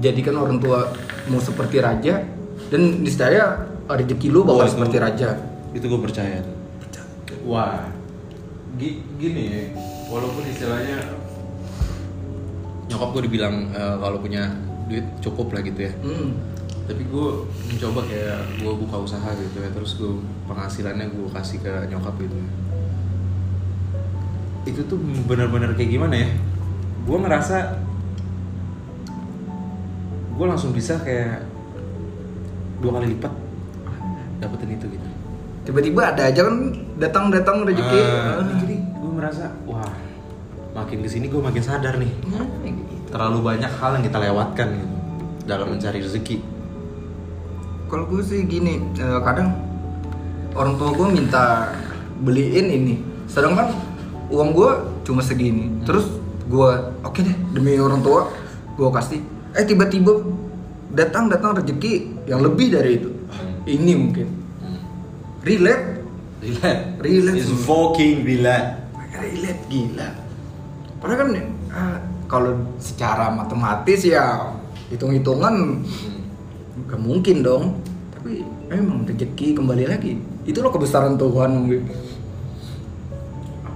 jadikan 0.00 0.40
orang 0.40 0.56
tua 0.56 0.88
mau 1.28 1.36
seperti 1.36 1.84
raja 1.84 2.24
dan 2.72 3.04
niscaya 3.04 3.60
rezeki 3.84 4.32
lu 4.32 4.40
bakal 4.40 4.56
Oh, 4.56 4.64
itu- 4.64 4.72
seperti 4.72 4.96
raja. 4.96 5.36
Itu 5.70 5.84
gue 5.84 6.00
percaya. 6.00 6.40
Tuh 6.40 7.36
wah 7.44 7.92
gi- 8.80 9.04
gini 9.20 9.42
ya 9.44 9.62
walaupun 10.08 10.48
istilahnya 10.48 10.96
nyokap 12.88 13.08
gue 13.12 13.22
dibilang 13.28 13.68
eh, 13.68 13.96
kalau 14.00 14.16
punya 14.16 14.48
duit 14.88 15.04
cukup 15.20 15.52
lah 15.52 15.60
gitu 15.60 15.80
ya. 15.82 15.92
Hmm. 16.00 16.32
tapi 16.82 17.04
gue 17.04 17.28
mencoba 17.68 18.00
kayak 18.08 18.40
gue 18.58 18.72
buka 18.80 18.96
usaha 18.98 19.28
gitu 19.30 19.60
ya 19.60 19.68
terus 19.70 19.92
gue 19.94 20.08
penghasilannya 20.48 21.04
gue 21.06 21.28
kasih 21.30 21.60
ke 21.60 21.68
nyokap 21.86 22.16
gitu 22.16 22.32
itu 24.64 24.80
tuh 24.82 24.96
benar-benar 25.22 25.76
kayak 25.76 25.92
gimana 25.92 26.16
ya 26.16 26.30
gue 27.02 27.18
ngerasa 27.18 27.56
gue 30.32 30.46
langsung 30.48 30.70
bisa 30.72 30.96
kayak 31.02 31.44
dua 32.82 32.98
kali 32.98 33.14
lipat 33.14 33.32
dapetin 34.42 34.74
itu 34.74 34.86
gitu. 34.90 35.08
Tiba-tiba 35.62 36.10
ada 36.10 36.26
aja 36.26 36.40
kan 36.42 36.74
datang-datang 36.98 37.62
rezeki 37.62 37.98
Ah. 38.02 38.42
jadi 38.58 38.76
gue 38.82 39.12
merasa 39.14 39.54
wah 39.62 39.86
makin 40.74 41.06
ke 41.06 41.08
sini 41.10 41.30
gue 41.30 41.38
makin 41.38 41.62
sadar 41.62 41.94
nih. 42.00 42.10
Nah, 42.26 42.42
gitu. 42.66 43.14
terlalu 43.14 43.38
banyak 43.54 43.70
hal 43.70 43.90
yang 43.98 44.04
kita 44.08 44.18
lewatkan 44.18 44.68
gitu 44.74 44.96
dalam 45.46 45.66
mencari 45.70 45.98
rezeki. 46.02 46.38
Kalau 47.86 48.08
gue 48.10 48.22
sih 48.24 48.42
gini 48.48 48.82
eh, 48.98 49.20
kadang 49.22 49.54
orang 50.58 50.74
tua 50.80 50.90
gue 50.90 51.06
minta 51.14 51.70
beliin 52.18 52.66
ini. 52.66 52.94
Sedangkan 53.30 53.70
uang 54.32 54.50
gue 54.56 54.70
cuma 55.06 55.22
segini. 55.22 55.70
Terus 55.86 56.21
gue 56.52 56.70
oke 57.00 57.20
deh 57.24 57.36
demi 57.56 57.80
orang 57.80 58.04
tua 58.04 58.28
gue 58.76 58.88
kasih. 58.92 59.20
Eh 59.56 59.64
tiba-tiba 59.64 60.20
datang 60.92 61.32
datang 61.32 61.56
rezeki 61.56 62.24
yang 62.28 62.44
lebih 62.44 62.76
dari 62.76 63.00
itu. 63.00 63.10
Ini 63.64 63.92
mungkin. 63.96 64.28
Relate. 65.40 65.84
Relate. 66.44 66.82
Relate. 67.00 67.40
Is 67.40 67.48
fucking 67.64 68.28
relate. 68.28 68.84
relate 69.12 69.62
gila. 69.70 70.08
Padahal 71.00 71.18
kan 71.20 71.28
ah, 71.72 71.98
kalau 72.28 72.52
secara 72.80 73.32
matematis 73.32 74.02
ya 74.04 74.52
hitung-hitungan 74.92 75.84
nggak 76.84 77.00
mungkin 77.00 77.36
dong. 77.40 77.64
Tapi 78.12 78.44
emang 78.68 79.08
rezeki 79.08 79.56
kembali 79.56 79.84
lagi. 79.88 80.20
Itu 80.44 80.60
loh 80.60 80.72
kebesaran 80.74 81.16
Tuhan 81.16 81.50
mungkin 81.54 81.80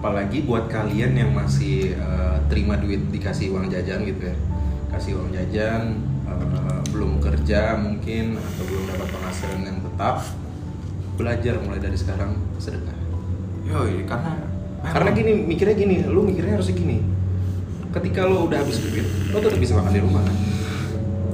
Apalagi 0.06 0.46
buat 0.46 0.70
kalian 0.70 1.18
yang 1.18 1.34
masih 1.34 1.98
eh, 1.98 2.38
terima 2.46 2.78
duit 2.78 3.10
dikasih 3.10 3.50
uang 3.50 3.66
jajan 3.66 4.06
gitu 4.06 4.30
ya. 4.30 4.38
Kasih 4.94 5.18
uang 5.18 5.34
jajan, 5.34 5.98
eh, 6.30 6.80
belum 6.94 7.18
kerja 7.18 7.74
mungkin 7.74 8.38
atau 8.38 8.62
belum 8.70 8.86
dapat 8.86 9.08
penghasilan 9.10 9.66
yang 9.66 9.82
tetap. 9.82 10.22
Belajar 11.18 11.58
mulai 11.58 11.82
dari 11.82 11.98
sekarang 11.98 12.38
sedekah. 12.62 12.94
yoi 13.66 14.06
karena 14.06 14.46
Karena 14.86 15.10
gini, 15.10 15.42
mikirnya 15.42 15.74
gini, 15.74 16.06
lu 16.06 16.22
mikirnya 16.22 16.54
harus 16.54 16.70
gini. 16.70 17.02
Ketika 17.90 18.30
lo 18.30 18.46
udah 18.46 18.62
habis 18.62 18.78
duit, 18.78 19.10
lo 19.34 19.42
tetap 19.42 19.58
bisa 19.58 19.74
makan 19.74 19.90
di 19.90 20.02
rumah 20.06 20.22
kan. 20.22 20.36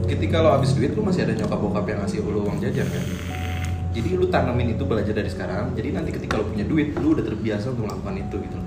Ketika 0.08 0.40
lo 0.40 0.56
habis 0.56 0.72
duit, 0.72 0.96
lo 0.96 1.04
masih 1.04 1.28
ada 1.28 1.36
nyokap 1.36 1.60
bokap 1.60 1.84
yang 1.92 2.00
ngasih 2.00 2.24
lo 2.24 2.40
uang 2.48 2.56
jajan 2.56 2.88
kan. 2.88 3.04
Jadi 3.92 4.16
lu 4.16 4.26
tanamin 4.32 4.72
itu 4.72 4.88
belajar 4.88 5.12
dari 5.12 5.28
sekarang. 5.28 5.76
Jadi 5.76 5.88
nanti 5.92 6.10
ketika 6.16 6.40
lo 6.40 6.48
punya 6.48 6.64
duit, 6.64 6.96
lu 6.96 7.12
udah 7.12 7.24
terbiasa 7.28 7.76
untuk 7.76 7.92
melakukan 7.92 8.16
itu 8.24 8.36
gitu. 8.40 8.58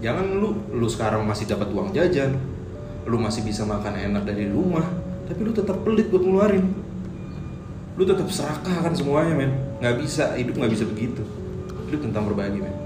Jangan 0.00 0.26
lu 0.32 0.56
lu 0.72 0.88
sekarang 0.88 1.28
masih 1.28 1.44
dapat 1.44 1.68
uang 1.70 1.92
jajan, 1.92 2.40
lu 3.04 3.20
masih 3.20 3.44
bisa 3.44 3.68
makan 3.68 3.92
enak 3.92 4.24
dari 4.24 4.48
rumah, 4.48 4.82
tapi 5.28 5.40
lu 5.44 5.52
tetap 5.52 5.84
pelit 5.84 6.08
buat 6.08 6.24
ngeluarin. 6.24 6.66
Lu 8.00 8.02
tetap 8.08 8.26
serakah 8.32 8.80
kan 8.80 8.96
semuanya 8.96 9.36
men. 9.36 9.52
Nggak 9.84 9.96
bisa, 10.00 10.32
hidup 10.40 10.56
nggak 10.56 10.72
bisa 10.72 10.84
begitu. 10.88 11.22
Hidup 11.92 12.00
tentang 12.08 12.32
berbagi 12.32 12.64
men. 12.64 12.76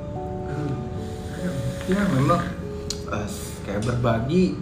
ya 1.86 2.02
memang 2.18 2.42
eh, 3.14 3.28
kayak 3.62 3.86
berbagi 3.86 4.58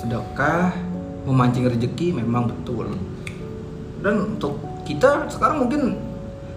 sedekah 0.00 0.72
memancing 1.28 1.68
rezeki 1.68 2.16
memang 2.16 2.48
betul 2.48 2.88
dan 4.00 4.14
untuk 4.32 4.56
kita 4.88 5.28
sekarang 5.28 5.68
mungkin 5.68 6.00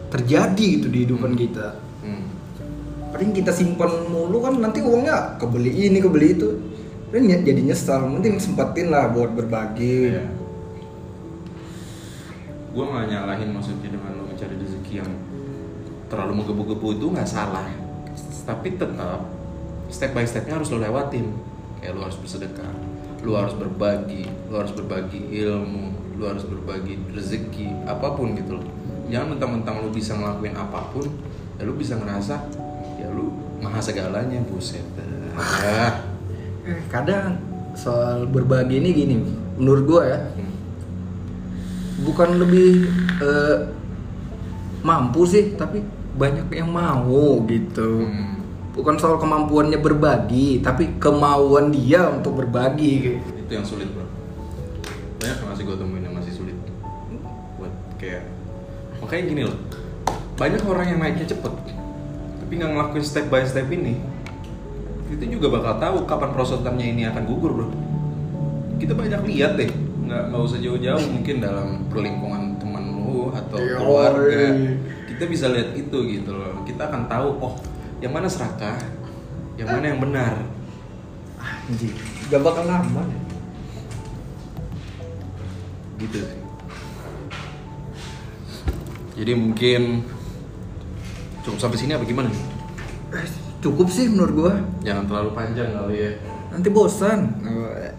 terjadi 0.07 0.65
gitu 0.79 0.87
di 0.87 1.03
kehidupan 1.03 1.35
kita 1.35 1.75
Hmm. 2.01 2.25
paling 3.11 3.29
kita 3.29 3.51
simpan 3.51 4.07
mulu 4.07 4.39
kan 4.39 4.55
nanti 4.57 4.79
uangnya 4.79 5.35
kebeli 5.37 5.69
ini 5.69 5.99
kebeli 5.99 6.33
itu 6.33 6.49
dan 7.11 7.27
ya- 7.27 7.43
jadi 7.43 7.61
nyesal 7.61 8.07
mending 8.07 8.39
sempatin 8.39 8.87
lah 8.87 9.11
buat 9.11 9.35
berbagi 9.35 10.15
Iya. 10.15 10.25
Gue 12.71 12.87
nggak 12.87 13.05
nyalahin 13.05 13.51
maksudnya 13.51 13.91
dengan 13.91 14.15
lo 14.15 14.23
mencari 14.23 14.55
rezeki 14.55 15.03
yang 15.03 15.11
terlalu 16.07 16.39
menggebu-gebu 16.39 16.87
itu 16.95 17.05
nggak 17.11 17.27
salah. 17.27 17.67
Tapi 18.41 18.79
tetap 18.79 19.27
step 19.91 20.15
by 20.15 20.23
stepnya 20.23 20.55
harus 20.55 20.71
lo 20.71 20.79
lewatin. 20.79 21.35
Kayak 21.77 21.99
lo 21.99 22.07
harus 22.07 22.15
bersedekah, 22.15 22.71
lo 23.21 23.35
harus 23.35 23.53
berbagi, 23.53 24.23
lo 24.47 24.55
harus 24.55 24.71
berbagi 24.71 25.19
ilmu, 25.35 25.91
lo 26.21 26.29
harus 26.29 26.45
berbagi 26.45 27.01
rezeki, 27.09 27.89
apa 27.89 28.13
pun 28.13 28.37
gitu 28.37 28.61
loh. 28.61 28.65
Jangan 29.09 29.33
mentang-mentang 29.33 29.81
lo 29.81 29.89
bisa 29.89 30.13
ngelakuin 30.13 30.53
apa 30.53 30.93
pun, 30.93 31.09
ya 31.57 31.65
lo 31.65 31.73
bisa 31.73 31.97
ngerasa 31.97 32.35
ya 32.95 33.09
lo 33.09 33.33
maha 33.57 33.81
segalanya 33.81 34.37
buset. 34.45 34.85
Eh, 36.61 36.77
kadang 36.87 37.41
soal 37.73 38.29
berbagi 38.29 38.77
ini 38.77 38.89
gini 38.91 39.15
menurut 39.57 39.83
gua 39.87 40.01
ya 40.05 40.19
Hmm. 40.37 40.53
bukan 42.03 42.37
lebih 42.37 42.85
eh, 43.17 43.57
mampu 44.83 45.23
sih 45.23 45.55
tapi 45.55 45.81
banyak 46.13 46.51
yang 46.51 46.69
mau 46.69 47.39
gitu 47.47 48.03
Hmm. 48.05 48.43
bukan 48.75 48.99
soal 48.99 49.17
kemampuannya 49.17 49.79
berbagi 49.79 50.59
tapi 50.59 50.99
kemauan 50.99 51.71
dia 51.71 52.11
untuk 52.11 52.43
berbagi 52.43 53.17
itu 53.17 53.51
yang 53.51 53.63
sulit 53.63 53.87
bro 53.89 54.03
banyak 55.21 55.37
yang 55.37 55.49
masih 55.53 55.63
gue 55.69 55.77
temuin 55.77 56.03
yang 56.03 56.15
masih 56.17 56.33
sulit 56.33 56.57
buat 57.61 57.73
kayak 58.01 58.25
makanya 58.97 59.23
gini 59.29 59.41
loh 59.45 59.57
banyak 60.35 60.61
orang 60.65 60.87
yang 60.89 60.99
naiknya 60.99 61.29
cepet 61.29 61.53
tapi 62.41 62.51
nggak 62.57 62.71
ngelakuin 62.73 63.05
step 63.05 63.29
by 63.29 63.45
step 63.45 63.69
ini 63.69 64.01
itu 65.11 65.37
juga 65.37 65.59
bakal 65.59 65.75
tahu 65.75 65.97
kapan 66.07 66.31
prosotannya 66.31 66.87
ini 66.95 67.03
akan 67.11 67.23
gugur 67.27 67.51
bro. 67.51 67.67
Kita 68.79 68.95
banyak 68.95 69.21
lihat 69.27 69.59
deh 69.59 69.69
nggak 70.07 70.31
nggak 70.31 70.41
usah 70.41 70.59
jauh-jauh 70.59 71.05
mungkin 71.11 71.43
dalam 71.43 71.87
perlingkungan 71.91 72.57
teman 72.57 72.83
lu 72.95 73.29
atau 73.31 73.59
keluarga 73.59 74.55
kita 75.07 75.23
bisa 75.27 75.51
lihat 75.51 75.75
itu 75.75 75.97
gitu 76.07 76.31
loh. 76.31 76.63
Kita 76.63 76.87
akan 76.87 77.11
tahu 77.11 77.27
oh 77.43 77.53
yang 77.99 78.15
mana 78.15 78.31
serakah 78.31 78.79
yang 79.59 79.67
mana 79.67 79.85
yang 79.91 79.99
benar. 79.99 80.33
Anjir 81.41 81.93
gak 82.31 82.41
bakal 82.41 82.63
aman 82.63 83.05
ya. 83.11 83.20
Gitu. 86.07 86.17
Sih 86.21 86.41
jadi 89.21 89.37
mungkin 89.37 90.01
cukup 91.45 91.59
sampai 91.59 91.77
sini 91.77 91.93
apa 91.93 92.07
gimana? 92.07 92.31
Nih? 92.31 92.43
Cukup 93.61 93.91
sih 93.91 94.09
menurut 94.09 94.33
gua. 94.33 94.53
Jangan 94.81 95.05
terlalu 95.05 95.29
panjang 95.37 95.69
kali 95.77 95.95
ya. 95.99 96.11
Nanti 96.49 96.67
bosan. 96.73 97.29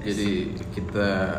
Jadi 0.02 0.56
kita 0.74 1.38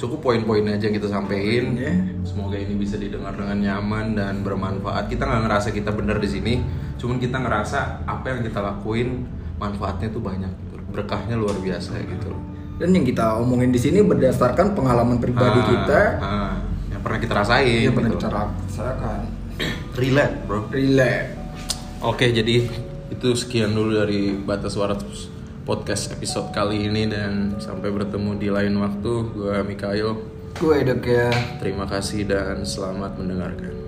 cukup 0.00 0.24
poin-poin 0.24 0.64
aja 0.64 0.88
yang 0.88 0.96
kita 0.96 1.12
sampein. 1.12 1.76
Ya. 1.76 1.92
semoga 2.24 2.56
ini 2.56 2.72
bisa 2.78 2.96
didengar 2.96 3.36
dengan 3.36 3.60
nyaman 3.60 4.16
dan 4.16 4.40
bermanfaat. 4.40 5.12
Kita 5.12 5.28
nggak 5.28 5.42
ngerasa 5.44 5.68
kita 5.74 5.92
benar 5.92 6.16
di 6.16 6.28
sini 6.30 6.54
cuman 7.00 7.16
kita 7.16 7.40
ngerasa 7.40 8.04
apa 8.04 8.28
yang 8.28 8.40
kita 8.44 8.60
lakuin 8.60 9.24
manfaatnya 9.56 10.12
tuh 10.12 10.20
banyak 10.20 10.52
gitu. 10.52 10.76
berkahnya 10.92 11.32
luar 11.40 11.56
biasa 11.56 11.96
gitu 11.96 12.28
loh 12.28 12.49
dan 12.80 12.96
yang 12.96 13.04
kita 13.04 13.36
omongin 13.36 13.68
di 13.68 13.76
sini 13.76 14.00
berdasarkan 14.00 14.72
pengalaman 14.72 15.20
pribadi 15.20 15.60
Ah, 15.60 15.68
kita 15.68 16.00
ah, 16.24 16.52
yang 16.88 17.00
pernah 17.04 17.18
kita 17.20 17.32
rasain 17.36 17.84
yang 17.84 17.92
pernah 17.92 18.10
gitu 18.10 18.24
kita 18.24 18.28
rasakan 18.32 19.20
relate 20.00 20.34
bro 20.48 20.64
relate 20.72 21.40
Oke, 22.00 22.32
jadi 22.32 22.64
itu 23.12 23.28
sekian 23.36 23.76
dulu 23.76 24.00
dari 24.00 24.32
Batas 24.32 24.72
Waras 24.72 25.04
podcast 25.68 26.08
episode 26.16 26.48
kali 26.48 26.88
ini 26.88 27.04
dan 27.04 27.60
sampai 27.60 27.92
bertemu 27.92 28.40
di 28.40 28.48
lain 28.48 28.72
waktu. 28.80 29.12
Gue 29.36 29.60
Mikael. 29.68 30.16
gue 30.56 30.76
dok 30.80 31.04
ya 31.04 31.28
Terima 31.60 31.84
kasih 31.84 32.24
dan 32.24 32.64
selamat 32.64 33.20
mendengarkan. 33.20 33.79